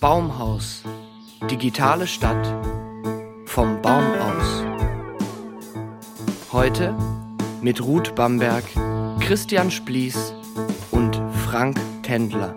Baumhaus. 0.00 0.82
Digitale 1.50 2.06
Stadt. 2.06 2.46
Vom 3.46 3.80
Baum 3.80 4.04
aus. 4.12 4.64
Heute 6.52 6.94
mit 7.62 7.82
Ruth 7.82 8.14
Bamberg, 8.14 8.64
Christian 9.20 9.70
Splies 9.70 10.34
und 10.90 11.18
Frank 11.46 11.80
Tendler. 12.02 12.54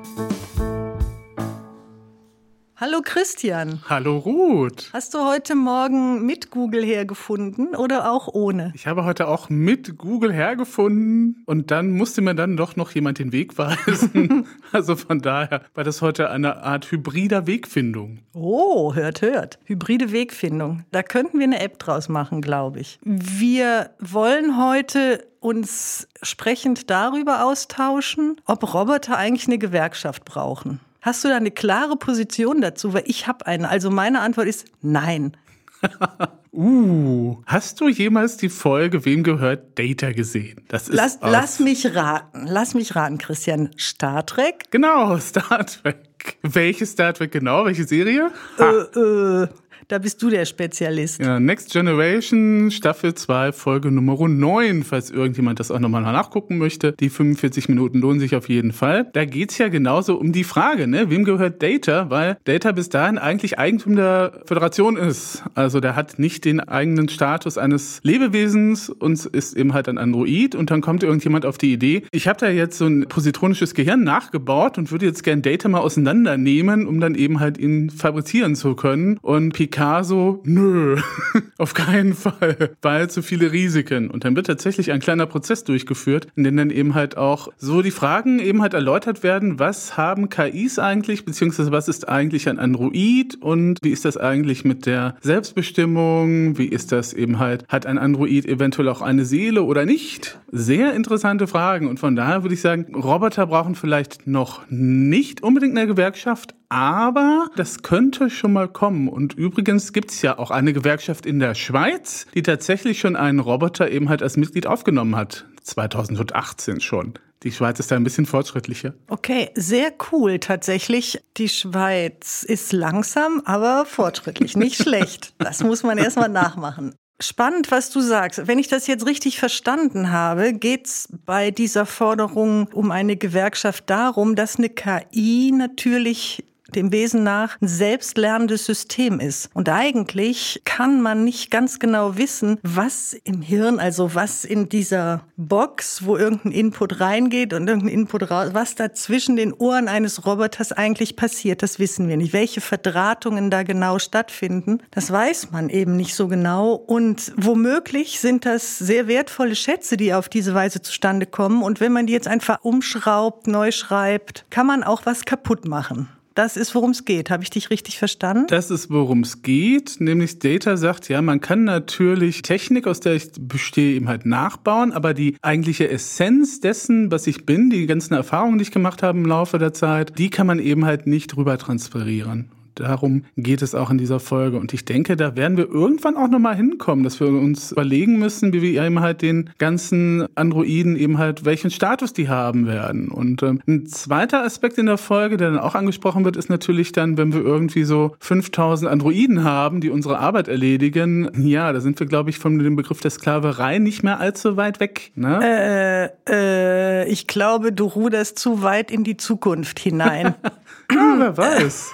Christian. 3.19 3.81
Hallo 3.89 4.17
Ruth. 4.17 4.91
Hast 4.93 5.13
du 5.13 5.17
heute 5.25 5.53
Morgen 5.53 6.25
mit 6.25 6.51
Google 6.51 6.85
hergefunden 6.85 7.75
oder 7.75 8.13
auch 8.13 8.29
ohne? 8.29 8.71
Ich 8.75 8.87
habe 8.87 9.03
heute 9.03 9.27
auch 9.27 9.49
mit 9.49 9.97
Google 9.97 10.31
hergefunden 10.31 11.43
und 11.45 11.69
dann 11.69 11.91
musste 11.91 12.21
mir 12.21 12.33
dann 12.33 12.55
doch 12.55 12.77
noch 12.77 12.91
jemand 12.91 13.19
den 13.19 13.33
Weg 13.33 13.57
weisen. 13.57 14.47
also 14.71 14.95
von 14.95 15.19
daher 15.19 15.63
war 15.75 15.83
das 15.83 16.01
heute 16.01 16.29
eine 16.29 16.63
Art 16.63 16.89
hybrider 16.93 17.45
Wegfindung. 17.45 18.19
Oh, 18.33 18.93
hört, 18.95 19.21
hört. 19.21 19.59
Hybride 19.65 20.13
Wegfindung. 20.13 20.85
Da 20.93 21.03
könnten 21.03 21.39
wir 21.39 21.43
eine 21.43 21.59
App 21.59 21.77
draus 21.77 22.07
machen, 22.07 22.41
glaube 22.41 22.79
ich. 22.79 22.99
Wir 23.03 23.89
wollen 23.99 24.57
heute 24.57 25.27
uns 25.41 26.07
sprechend 26.21 26.89
darüber 26.89 27.43
austauschen, 27.43 28.39
ob 28.45 28.73
Roboter 28.73 29.17
eigentlich 29.17 29.47
eine 29.47 29.57
Gewerkschaft 29.57 30.23
brauchen. 30.23 30.79
Hast 31.01 31.23
du 31.23 31.29
da 31.29 31.37
eine 31.37 31.51
klare 31.51 31.95
Position 31.95 32.61
dazu? 32.61 32.93
Weil 32.93 33.03
ich 33.05 33.27
habe 33.27 33.47
eine. 33.47 33.69
Also 33.69 33.89
meine 33.89 34.19
Antwort 34.21 34.47
ist 34.47 34.65
nein. 34.81 35.37
uh, 36.51 37.37
hast 37.45 37.79
du 37.79 37.87
jemals 37.87 38.35
die 38.35 38.49
Folge 38.49 39.05
Wem 39.05 39.23
gehört 39.23 39.79
Data 39.79 40.11
gesehen? 40.11 40.61
Das 40.67 40.89
ist 40.89 40.95
lass, 40.95 41.19
lass 41.21 41.59
mich 41.59 41.95
raten. 41.95 42.45
Lass 42.47 42.73
mich 42.73 42.95
raten, 42.95 43.17
Christian. 43.17 43.69
Star 43.77 44.25
Trek? 44.25 44.65
Genau, 44.71 45.17
Star 45.19 45.65
Trek. 45.65 46.37
Welche 46.41 46.85
Star 46.85 47.13
Trek 47.13 47.31
genau? 47.31 47.65
Welche 47.65 47.85
Serie? 47.85 48.31
Äh, 48.57 48.63
äh, 48.63 49.47
da 49.89 49.97
bist 49.97 50.21
du 50.21 50.29
der 50.29 50.45
Spezialist. 50.45 51.19
Ja, 51.19 51.39
Next 51.39 51.73
Generation, 51.73 52.69
Staffel 52.69 53.15
2, 53.15 53.51
Folge 53.51 53.89
Nummer 53.89 54.27
9, 54.27 54.83
falls 54.83 55.09
irgendjemand 55.09 55.59
das 55.59 55.71
auch 55.71 55.79
nochmal 55.79 56.03
nachgucken 56.03 56.59
möchte. 56.59 56.93
Die 56.99 57.09
45 57.09 57.69
Minuten 57.69 57.97
lohnen 57.97 58.19
sich 58.19 58.35
auf 58.35 58.49
jeden 58.49 58.71
Fall. 58.71 59.09
Da 59.13 59.25
geht's 59.25 59.57
ja 59.57 59.67
genauso 59.67 60.19
um 60.19 60.31
die 60.31 60.43
Frage, 60.43 60.85
ne? 60.85 61.09
wem 61.09 61.23
gehört 61.23 61.63
Data? 61.63 62.11
Weil 62.11 62.37
Data 62.43 62.71
bis 62.71 62.89
dahin 62.89 63.17
eigentlich 63.17 63.57
Eigentum 63.57 63.95
der 63.95 64.41
Föderation 64.45 64.95
ist. 64.95 65.43
Also 65.55 65.79
der 65.79 65.95
hat 65.95 66.19
nicht 66.19 66.45
den 66.45 66.59
eigenen 66.59 67.09
Status 67.09 67.57
eines 67.57 67.99
Lebewesens 68.03 68.91
und 68.91 69.25
ist 69.25 69.57
eben 69.57 69.73
halt 69.73 69.89
ein 69.89 69.97
Android. 69.97 70.53
Und 70.53 70.69
dann 70.69 70.81
kommt 70.81 71.01
irgendjemand 71.01 71.47
auf 71.47 71.57
die 71.57 71.73
Idee, 71.73 72.03
ich 72.11 72.27
habe 72.27 72.37
da 72.39 72.47
jetzt 72.47 72.77
so 72.77 72.85
ein 72.85 73.07
positronisches 73.07 73.73
Gehirn 73.73 74.03
nachgebaut 74.03 74.77
und 74.77 74.91
würde 74.91 75.07
jetzt 75.07 75.23
gern 75.23 75.41
Data 75.41 75.67
mal 75.67 75.79
auseinandernehmen, 75.79 76.85
um 76.85 76.99
dann 76.99 77.15
eben 77.15 77.39
halt 77.39 77.57
ihn 77.57 77.89
fabrizieren 77.89 78.55
zu 78.55 78.75
können. 78.75 79.17
Und 79.23 79.53
Picard 79.53 79.78
Picasso, 79.79 80.41
nö, 80.43 80.97
auf 81.57 81.73
keinen 81.73 82.13
Fall, 82.13 82.71
weil 82.81 83.09
zu 83.09 83.21
viele 83.21 83.53
Risiken. 83.53 84.11
Und 84.11 84.25
dann 84.25 84.35
wird 84.35 84.47
tatsächlich 84.47 84.91
ein 84.91 84.99
kleiner 84.99 85.25
Prozess 85.25 85.63
durchgeführt, 85.63 86.27
in 86.35 86.43
dem 86.43 86.57
dann 86.57 86.69
eben 86.69 86.95
halt 86.95 87.15
auch 87.15 87.47
so 87.55 87.81
die 87.81 87.91
Fragen 87.91 88.39
eben 88.39 88.61
halt 88.61 88.73
erläutert 88.73 89.23
werden, 89.23 89.57
was 89.57 89.95
haben 89.95 90.27
KIs 90.27 90.79
eigentlich, 90.79 91.23
beziehungsweise 91.23 91.71
was 91.71 91.87
ist 91.87 92.09
eigentlich 92.09 92.49
ein 92.49 92.59
Android? 92.59 93.37
Und 93.39 93.79
wie 93.81 93.91
ist 93.91 94.03
das 94.03 94.17
eigentlich 94.17 94.65
mit 94.65 94.85
der 94.85 95.15
Selbstbestimmung, 95.21 96.57
wie 96.57 96.67
ist 96.67 96.91
das 96.91 97.13
eben 97.13 97.39
halt, 97.39 97.63
hat 97.69 97.85
ein 97.85 97.97
Android 97.97 98.45
eventuell 98.47 98.89
auch 98.89 99.01
eine 99.01 99.23
Seele 99.23 99.63
oder 99.63 99.85
nicht? 99.85 100.41
Sehr 100.51 100.93
interessante 100.93 101.47
Fragen. 101.47 101.87
Und 101.87 102.01
von 102.01 102.17
daher 102.17 102.43
würde 102.43 102.55
ich 102.55 102.61
sagen, 102.61 102.93
Roboter 102.93 103.47
brauchen 103.47 103.75
vielleicht 103.75 104.27
noch 104.27 104.63
nicht 104.69 105.41
unbedingt 105.41 105.77
eine 105.77 105.87
Gewerkschaft, 105.87 106.53
aber 106.69 107.49
das 107.55 107.81
könnte 107.81 108.29
schon 108.29 108.53
mal 108.53 108.67
kommen. 108.67 109.09
Und 109.09 109.33
übrigens 109.33 109.91
gibt 109.91 110.11
es 110.11 110.21
ja 110.21 110.37
auch 110.37 110.51
eine 110.51 110.71
Gewerkschaft 110.71 111.25
in 111.25 111.39
der 111.39 111.55
Schweiz, 111.55 112.27
die 112.35 112.43
tatsächlich 112.43 112.99
schon 112.99 113.15
einen 113.15 113.39
Roboter 113.39 113.89
eben 113.89 114.07
halt 114.09 114.21
als 114.21 114.37
Mitglied 114.37 114.67
aufgenommen 114.67 115.15
hat. 115.15 115.45
2018 115.63 116.79
schon. 116.79 117.13
Die 117.43 117.51
Schweiz 117.51 117.79
ist 117.79 117.89
da 117.89 117.95
ein 117.95 118.03
bisschen 118.03 118.25
fortschrittlicher. 118.25 118.93
Okay, 119.07 119.49
sehr 119.55 119.93
cool 120.11 120.39
tatsächlich. 120.39 121.21
Die 121.37 121.49
Schweiz 121.49 122.43
ist 122.43 122.73
langsam, 122.73 123.41
aber 123.45 123.85
fortschrittlich. 123.85 124.57
Nicht 124.57 124.75
schlecht. 124.83 125.33
Das 125.37 125.63
muss 125.63 125.83
man 125.83 125.97
erstmal 125.97 126.29
nachmachen. 126.29 126.93
Spannend, 127.21 127.71
was 127.71 127.89
du 127.89 127.99
sagst. 127.99 128.47
Wenn 128.47 128.59
ich 128.59 128.67
das 128.67 128.87
jetzt 128.87 129.05
richtig 129.05 129.39
verstanden 129.39 130.11
habe, 130.11 130.53
geht 130.53 130.87
es 130.87 131.09
bei 131.25 131.51
dieser 131.51 131.85
Forderung 131.85 132.67
um 132.73 132.91
eine 132.91 133.17
Gewerkschaft 133.17 133.89
darum, 133.89 134.35
dass 134.35 134.57
eine 134.57 134.69
KI 134.69 135.51
natürlich 135.53 136.45
dem 136.75 136.91
Wesen 136.91 137.23
nach 137.23 137.57
ein 137.61 137.67
selbstlernendes 137.67 138.65
System 138.65 139.19
ist. 139.19 139.49
Und 139.53 139.69
eigentlich 139.69 140.61
kann 140.65 141.01
man 141.01 141.23
nicht 141.23 141.51
ganz 141.51 141.79
genau 141.79 142.17
wissen, 142.17 142.57
was 142.63 143.15
im 143.23 143.41
Hirn, 143.41 143.79
also 143.79 144.15
was 144.15 144.45
in 144.45 144.69
dieser 144.69 145.21
Box, 145.37 146.05
wo 146.05 146.17
irgendein 146.17 146.51
Input 146.51 146.99
reingeht 146.99 147.53
und 147.53 147.67
irgendein 147.67 147.93
Input 147.93 148.29
raus, 148.29 148.49
was 148.53 148.75
da 148.75 148.93
zwischen 148.93 149.35
den 149.35 149.53
Ohren 149.53 149.87
eines 149.87 150.25
Roboters 150.25 150.71
eigentlich 150.71 151.15
passiert, 151.15 151.63
das 151.63 151.79
wissen 151.79 152.07
wir 152.07 152.17
nicht. 152.17 152.33
Welche 152.33 152.61
Verdrahtungen 152.61 153.49
da 153.49 153.63
genau 153.63 153.99
stattfinden, 153.99 154.79
das 154.91 155.11
weiß 155.11 155.51
man 155.51 155.69
eben 155.69 155.95
nicht 155.95 156.15
so 156.15 156.27
genau. 156.27 156.73
Und 156.73 157.33
womöglich 157.37 158.19
sind 158.19 158.45
das 158.45 158.79
sehr 158.79 159.07
wertvolle 159.07 159.55
Schätze, 159.55 159.97
die 159.97 160.13
auf 160.13 160.29
diese 160.29 160.53
Weise 160.53 160.81
zustande 160.81 161.25
kommen. 161.25 161.63
Und 161.63 161.79
wenn 161.79 161.91
man 161.91 162.05
die 162.05 162.13
jetzt 162.13 162.27
einfach 162.27 162.63
umschraubt, 162.63 163.47
neu 163.47 163.71
schreibt, 163.71 164.45
kann 164.49 164.67
man 164.67 164.83
auch 164.83 165.05
was 165.05 165.25
kaputt 165.25 165.65
machen. 165.65 166.09
Das 166.39 166.55
ist, 166.55 166.73
worum 166.73 166.91
es 166.91 167.03
geht. 167.03 167.31
Habe 167.31 167.43
ich 167.43 167.49
dich 167.49 167.69
richtig 167.69 167.99
verstanden? 167.99 168.45
Das 168.47 168.71
ist, 168.71 168.89
worum 168.89 169.23
es 169.23 169.41
geht. 169.41 169.99
Nämlich 169.99 170.39
Data 170.39 170.77
sagt, 170.77 171.09
ja, 171.09 171.21
man 171.21 171.41
kann 171.41 171.65
natürlich 171.65 172.43
Technik, 172.43 172.87
aus 172.87 173.01
der 173.01 173.15
ich 173.15 173.29
bestehe, 173.37 173.95
eben 173.95 174.07
halt 174.07 174.25
nachbauen, 174.25 174.93
aber 174.93 175.13
die 175.13 175.35
eigentliche 175.41 175.89
Essenz 175.89 176.61
dessen, 176.61 177.11
was 177.11 177.27
ich 177.27 177.45
bin, 177.45 177.69
die 177.69 177.87
ganzen 177.87 178.13
Erfahrungen, 178.13 178.57
die 178.57 178.61
ich 178.61 178.71
gemacht 178.71 179.03
habe 179.03 179.17
im 179.17 179.25
Laufe 179.25 179.57
der 179.57 179.73
Zeit, 179.73 180.17
die 180.17 180.29
kann 180.29 180.47
man 180.47 180.59
eben 180.59 180.85
halt 180.85 181.07
nicht 181.07 181.35
rüber 181.35 181.57
transferieren 181.57 182.49
darum 182.75 183.23
geht 183.37 183.61
es 183.61 183.75
auch 183.75 183.89
in 183.89 183.97
dieser 183.97 184.19
Folge. 184.19 184.57
Und 184.57 184.73
ich 184.73 184.85
denke, 184.85 185.15
da 185.15 185.35
werden 185.35 185.57
wir 185.57 185.69
irgendwann 185.69 186.15
auch 186.15 186.29
nochmal 186.29 186.55
hinkommen, 186.55 187.03
dass 187.03 187.19
wir 187.19 187.27
uns 187.27 187.71
überlegen 187.71 188.19
müssen, 188.19 188.53
wie 188.53 188.61
wir 188.61 188.83
eben 188.83 188.99
halt 188.99 189.21
den 189.21 189.49
ganzen 189.57 190.27
Androiden 190.35 190.95
eben 190.95 191.17
halt, 191.17 191.45
welchen 191.45 191.71
Status 191.71 192.13
die 192.13 192.29
haben 192.29 192.67
werden. 192.67 193.09
Und 193.09 193.43
ähm, 193.43 193.61
ein 193.67 193.85
zweiter 193.87 194.43
Aspekt 194.43 194.77
in 194.77 194.85
der 194.85 194.97
Folge, 194.97 195.37
der 195.37 195.51
dann 195.51 195.59
auch 195.59 195.75
angesprochen 195.75 196.25
wird, 196.25 196.37
ist 196.37 196.49
natürlich 196.49 196.91
dann, 196.91 197.17
wenn 197.17 197.33
wir 197.33 197.41
irgendwie 197.41 197.83
so 197.83 198.15
5000 198.19 198.89
Androiden 198.89 199.43
haben, 199.43 199.81
die 199.81 199.89
unsere 199.89 200.19
Arbeit 200.19 200.47
erledigen. 200.47 201.29
Ja, 201.45 201.71
da 201.73 201.79
sind 201.79 201.99
wir, 201.99 202.07
glaube 202.07 202.29
ich, 202.29 202.39
von 202.39 202.59
dem 202.59 202.75
Begriff 202.75 203.01
der 203.01 203.11
Sklaverei 203.11 203.79
nicht 203.79 204.03
mehr 204.03 204.19
allzu 204.19 204.57
weit 204.57 204.79
weg. 204.79 205.11
Ne? 205.15 206.11
Äh, 206.27 207.03
äh, 207.03 207.09
ich 207.09 207.27
glaube, 207.27 207.71
du 207.71 207.85
ruderst 207.85 208.39
zu 208.39 208.61
weit 208.61 208.91
in 208.91 209.03
die 209.03 209.17
Zukunft 209.17 209.79
hinein. 209.79 210.35
ja, 210.91 211.15
wer 211.17 211.37
weiß. 211.37 211.91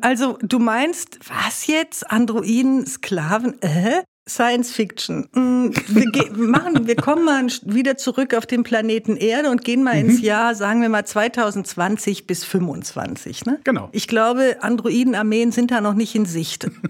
Also 0.00 0.38
du 0.42 0.58
meinst, 0.58 1.18
was 1.28 1.66
jetzt? 1.66 2.10
Androiden, 2.10 2.86
Sklaven? 2.86 3.60
Äh? 3.62 4.02
Science 4.34 4.72
Fiction. 4.72 5.28
Mm, 5.32 5.70
wir, 5.88 6.32
machen, 6.36 6.86
wir 6.86 6.96
kommen 6.96 7.24
mal 7.24 7.46
wieder 7.64 7.96
zurück 7.96 8.34
auf 8.34 8.46
den 8.46 8.62
Planeten 8.62 9.16
Erde 9.16 9.50
und 9.50 9.64
gehen 9.64 9.82
mal 9.82 10.02
mhm. 10.02 10.10
ins 10.10 10.22
Jahr, 10.22 10.54
sagen 10.54 10.82
wir 10.82 10.88
mal 10.88 11.04
2020 11.04 12.26
bis 12.26 12.44
25. 12.44 13.46
Ne? 13.46 13.58
Genau. 13.64 13.88
Ich 13.92 14.08
glaube, 14.08 14.56
Androidenarmeen 14.60 15.52
sind 15.52 15.70
da 15.70 15.80
noch 15.80 15.94
nicht 15.94 16.14
in 16.14 16.26
Sicht. 16.26 16.70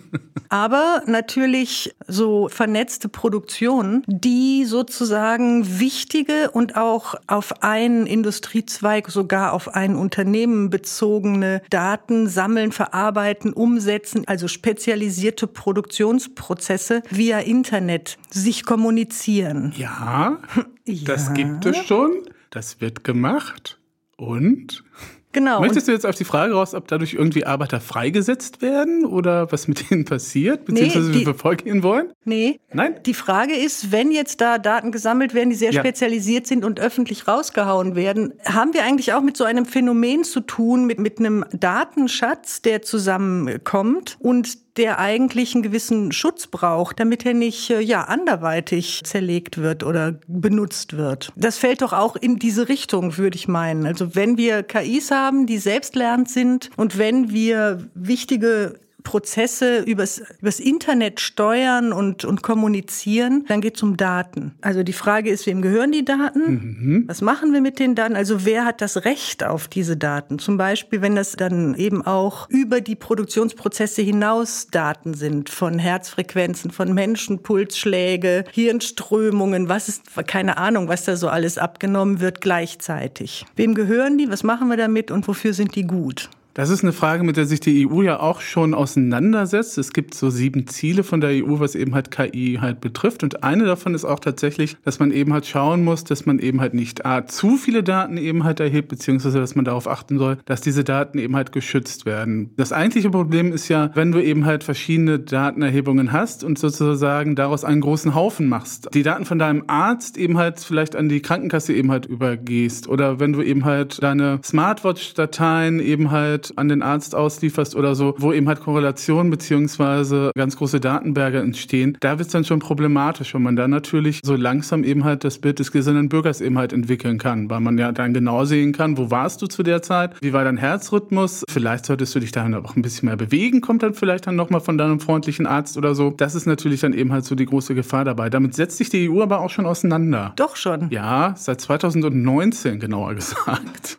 Aber 0.53 1.05
natürlich 1.07 1.95
so 2.09 2.49
vernetzte 2.49 3.09
Produktionen, 3.09 4.03
die 4.09 4.65
sozusagen 4.65 5.79
wichtige 5.79 6.51
und 6.51 6.77
auch 6.77 7.15
auf 7.29 7.63
einen 7.63 8.05
Industriezweig, 8.05 9.11
sogar 9.11 9.53
auf 9.53 9.73
ein 9.77 9.95
Unternehmen 9.95 10.69
bezogene 10.69 11.63
Daten 11.71 12.27
sammeln, 12.27 12.73
verarbeiten, 12.73 13.53
umsetzen, 13.53 14.25
also 14.27 14.49
spezialisierte 14.49 15.47
Produktionsprozesse 15.47 17.03
via 17.31 17.39
Internet 17.39 18.19
sich 18.31 18.65
kommunizieren. 18.65 19.73
Ja, 19.77 20.39
ja. 20.85 21.05
das 21.05 21.33
gibt 21.33 21.65
es 21.65 21.77
schon. 21.87 22.11
Das 22.51 22.81
wird 22.81 23.05
gemacht. 23.05 23.79
Und? 24.17 24.83
Genau. 25.31 25.61
Möchtest 25.61 25.87
du 25.87 25.93
jetzt 25.93 26.05
auf 26.05 26.17
die 26.17 26.25
Frage 26.25 26.55
raus, 26.55 26.75
ob 26.75 26.89
dadurch 26.89 27.15
irgendwie 27.15 27.47
Arbeiter 27.47 27.81
freigesetzt 27.81 28.63
werden 28.63 29.05
oder 29.05 29.53
was 29.53 29.69
mit 29.69 29.93
ihnen 29.93 30.05
passiert, 30.05 30.65
beziehungsweise 30.65 31.07
nee, 31.07 31.13
die, 31.13 31.21
wie 31.21 31.27
wir 31.27 31.35
vorgehen 31.35 31.85
wollen? 31.85 32.13
Nee. 32.25 32.59
Nein? 32.73 32.97
Die 33.07 33.15
Frage 33.15 33.55
ist, 33.55 33.93
wenn 33.93 34.11
jetzt 34.11 34.41
da 34.41 34.59
Daten 34.59 34.91
gesammelt 34.91 35.33
werden, 35.33 35.51
die 35.51 35.57
sehr 35.57 35.71
ja. 35.71 35.81
spezialisiert 35.81 36.49
sind 36.49 36.65
und 36.65 36.81
öffentlich 36.81 37.29
rausgehauen 37.29 37.95
werden, 37.95 38.33
haben 38.45 38.75
wir 38.75 38.83
eigentlich 38.83 39.13
auch 39.13 39.23
mit 39.23 39.37
so 39.37 39.45
einem 39.45 39.67
Phänomen 39.67 40.25
zu 40.25 40.41
tun, 40.41 40.85
mit, 40.85 40.99
mit 40.99 41.21
einem 41.21 41.45
Datenschatz, 41.53 42.61
der 42.63 42.83
zusammenkommt 42.83 44.17
und 44.19 44.59
der 44.77 44.99
eigentlich 44.99 45.55
einen 45.55 45.63
gewissen 45.63 46.13
Schutz 46.13 46.47
braucht, 46.47 47.01
damit 47.01 47.27
er 47.27 47.35
nicht 47.35 47.71
äh, 47.71 47.81
ja 47.81 48.03
anderweitig 48.05 49.03
zerlegt 49.05 49.59
wird 49.59 49.83
oder 49.83 50.19
benutzt 50.27 50.97
wird. 50.97 51.33
Das 51.37 51.59
fällt 51.59 51.83
doch 51.83 51.93
auch 51.93 52.17
in 52.17 52.37
diese 52.37 52.69
Richtung, 52.69 53.17
würde 53.17 53.37
ich 53.37 53.49
meinen. 53.49 53.87
Also 53.87 54.15
wenn 54.15 54.37
wir 54.37 54.63
KIs 54.63 55.11
haben, 55.11 55.47
die 55.47 55.59
selbstlernend 55.59 56.29
sind 56.29 56.71
und 56.77 56.99
wenn 56.99 57.31
wir 57.31 57.89
wichtige 57.95 58.79
Prozesse 59.03 59.81
übers, 59.81 60.23
übers 60.41 60.61
Internet 60.61 61.21
steuern 61.21 61.93
und, 61.93 62.25
und 62.25 62.43
kommunizieren, 62.43 63.45
dann 63.49 63.61
geht 63.61 63.77
es 63.77 63.83
um 63.83 63.97
Daten. 63.97 64.53
Also 64.61 64.83
die 64.83 64.93
Frage 64.93 65.31
ist, 65.31 65.47
wem 65.47 65.63
gehören 65.63 65.93
die 65.93 66.05
Daten? 66.05 66.51
Mhm. 66.51 67.05
Was 67.07 67.21
machen 67.21 67.53
wir 67.53 67.61
mit 67.61 67.79
den 67.79 67.95
Daten? 67.95 68.17
Also 68.17 68.45
wer 68.45 68.65
hat 68.65 68.81
das 68.81 69.05
Recht 69.05 69.45
auf 69.45 69.69
diese 69.69 69.97
Daten? 69.97 70.39
Zum 70.39 70.57
Beispiel, 70.57 71.03
wenn 71.03 71.17
das 71.17 71.33
dann 71.33 71.75
eben 71.75 72.05
auch 72.07 72.49
über 72.49 72.81
die 72.81 72.97
Produktionsprozesse 72.97 74.03
hinaus 74.03 74.69
Daten 74.71 75.15
sind, 75.15 75.51
von 75.51 75.79
Herzfrequenzen, 75.79 76.71
von 76.71 76.93
Menschen, 76.95 77.43
Pulsschläge, 77.43 78.45
Hirnströmungen, 78.53 79.69
was 79.69 79.89
ist, 79.89 80.03
keine 80.27 80.57
Ahnung, 80.57 80.89
was 80.89 81.05
da 81.05 81.17
so 81.17 81.29
alles 81.29 81.59
abgenommen 81.59 82.21
wird 82.21 82.41
gleichzeitig. 82.41 83.45
Wem 83.57 83.75
gehören 83.75 84.19
die? 84.19 84.31
Was 84.31 84.43
machen 84.43 84.69
wir 84.69 84.77
damit 84.77 85.11
und 85.11 85.27
wofür 85.29 85.53
sind 85.53 85.75
die 85.75 85.87
gut? 85.87 86.31
Das 86.55 86.71
ist 86.71 86.83
eine 86.83 86.93
Frage, 86.93 87.23
mit 87.23 87.37
der 87.37 87.47
sich 87.47 87.61
die 87.61 87.87
EU 87.89 88.03
ja 88.03 88.19
auch 88.19 88.41
schon 88.41 88.75
auseinandersetzt. 88.75 89.79
Es 89.79 89.93
gibt 89.93 90.15
so 90.15 90.31
sieben 90.31 90.67
Ziele 90.67 91.05
von 91.05 91.21
der 91.21 91.31
EU, 91.31 91.61
was 91.61 91.75
eben 91.75 91.95
halt 91.95 92.11
KI 92.11 92.59
halt 92.61 92.81
betrifft. 92.81 93.23
Und 93.23 93.45
eine 93.45 93.65
davon 93.65 93.95
ist 93.95 94.05
auch 94.05 94.19
tatsächlich, 94.19 94.77
dass 94.85 94.99
man 94.99 95.13
eben 95.13 95.33
halt 95.33 95.47
schauen 95.47 95.85
muss, 95.85 96.05
dass 96.05 96.27
man 96.27 96.39
eben 96.39 96.61
halt 96.61 96.75
nicht 96.75 97.07
A, 97.07 97.27
zu 97.27 97.57
viele 97.57 97.83
Daten 97.83 98.17
eben 98.17 98.45
halt 98.45 98.59
erhebt, 98.61 98.89
beziehungsweise 98.89 99.39
dass 99.39 99.55
man 99.55 99.65
darauf 99.65 99.87
achten 99.87 100.19
soll, 100.19 100.39
dass 100.45 100.61
diese 100.61 100.83
Daten 100.83 101.19
eben 101.19 101.37
halt 101.37 101.53
geschützt 101.53 102.05
werden. 102.05 102.51
Das 102.57 102.73
eigentliche 102.73 103.11
Problem 103.11 103.53
ist 103.53 103.69
ja, 103.69 103.91
wenn 103.95 104.11
du 104.11 104.21
eben 104.23 104.45
halt 104.45 104.65
verschiedene 104.65 105.21
Datenerhebungen 105.21 106.13
hast 106.13 106.43
und 106.43 106.59
sozusagen 106.59 107.37
daraus 107.37 107.65
einen 107.65 107.81
großen 107.81 108.15
Haufen 108.15 108.49
machst. 108.49 108.89
Die 108.95 109.03
Daten 109.03 109.25
von 109.25 109.39
deinem 109.39 109.65
Arzt 109.69 110.19
eben 110.19 110.37
halt 110.37 110.59
vielleicht 110.61 110.97
an 110.97 111.09
die 111.09 111.21
Krankenkasse 111.21 111.73
eben 111.75 111.91
halt 111.91 112.07
übergehst. 112.07 112.89
Oder 112.89 113.21
wenn 113.21 113.33
du 113.33 113.43
eben 113.43 113.65
halt 113.65 114.03
deine 114.03 114.41
Smartwatch-Dateien 114.43 115.79
eben 115.79 116.11
halt 116.11 116.40
halt 116.41 116.59
an 116.59 116.69
den 116.69 116.83
Arzt 116.83 117.15
auslieferst 117.15 117.75
oder 117.75 117.95
so, 117.95 118.15
wo 118.19 118.33
eben 118.33 118.49
halt 118.49 118.61
Korrelationen 118.61 119.31
beziehungsweise 119.31 120.31
ganz 120.37 120.57
große 120.57 120.81
Datenberge 120.81 121.39
entstehen, 121.39 121.97
da 122.01 122.19
wird 122.19 122.29
es 122.29 122.33
dann 122.33 122.45
schon 122.45 122.61
problematisch, 122.61 123.35
wenn 123.35 123.43
man 123.43 123.57
dann 123.57 123.71
natürlich 123.71 124.21
so 124.25 124.37
langsam 124.37 124.85
eben 124.85 125.05
halt 125.05 125.25
das 125.25 125.39
Bild 125.39 125.59
des 125.59 125.73
gesunden 125.73 126.09
Bürgers 126.09 126.41
eben 126.41 126.59
halt 126.59 126.73
entwickeln 126.73 127.19
kann, 127.19 127.51
weil 127.51 127.61
man 127.61 127.79
ja 127.79 127.93
dann 127.93 128.15
genau 128.15 128.45
sehen 128.45 128.73
kann, 128.73 128.97
wo 128.97 129.11
warst 129.11 129.43
du 129.43 129.47
zu 129.47 129.63
der 129.63 129.83
Zeit, 129.83 130.15
wie 130.23 130.33
war 130.33 130.45
dein 130.45 130.57
Herzrhythmus, 130.57 131.45
vielleicht 131.49 131.87
solltest 131.87 132.15
du 132.15 132.21
dich 132.21 132.33
dann 132.33 132.55
auch 132.55 132.77
ein 132.77 132.83
bisschen 132.83 133.07
mehr 133.07 133.17
bewegen, 133.17 133.61
kommt 133.61 133.83
dann 133.83 133.95
vielleicht 133.95 134.27
dann 134.27 134.37
nochmal 134.37 134.61
von 134.61 134.79
deinem 134.79 135.01
freundlichen 135.01 135.47
Arzt 135.47 135.77
oder 135.77 135.95
so. 135.95 136.11
Das 136.11 136.35
ist 136.35 136.47
natürlich 136.47 136.81
dann 136.81 136.93
eben 136.93 137.13
halt 137.13 137.25
so 137.25 137.35
die 137.35 137.47
große 137.47 137.75
Gefahr 137.75 138.05
dabei. 138.05 138.31
Damit 138.31 138.55
setzt 138.55 138.79
sich 138.79 138.89
die 138.89 139.11
EU 139.11 139.23
aber 139.23 139.41
auch 139.41 139.51
schon 139.51 139.67
auseinander. 139.67 140.33
Doch 140.37 140.57
schon. 140.57 140.89
Ja, 140.91 141.35
seit 141.37 141.61
2019 141.61 142.81
genauer 142.81 143.15
gesagt. 143.21 143.99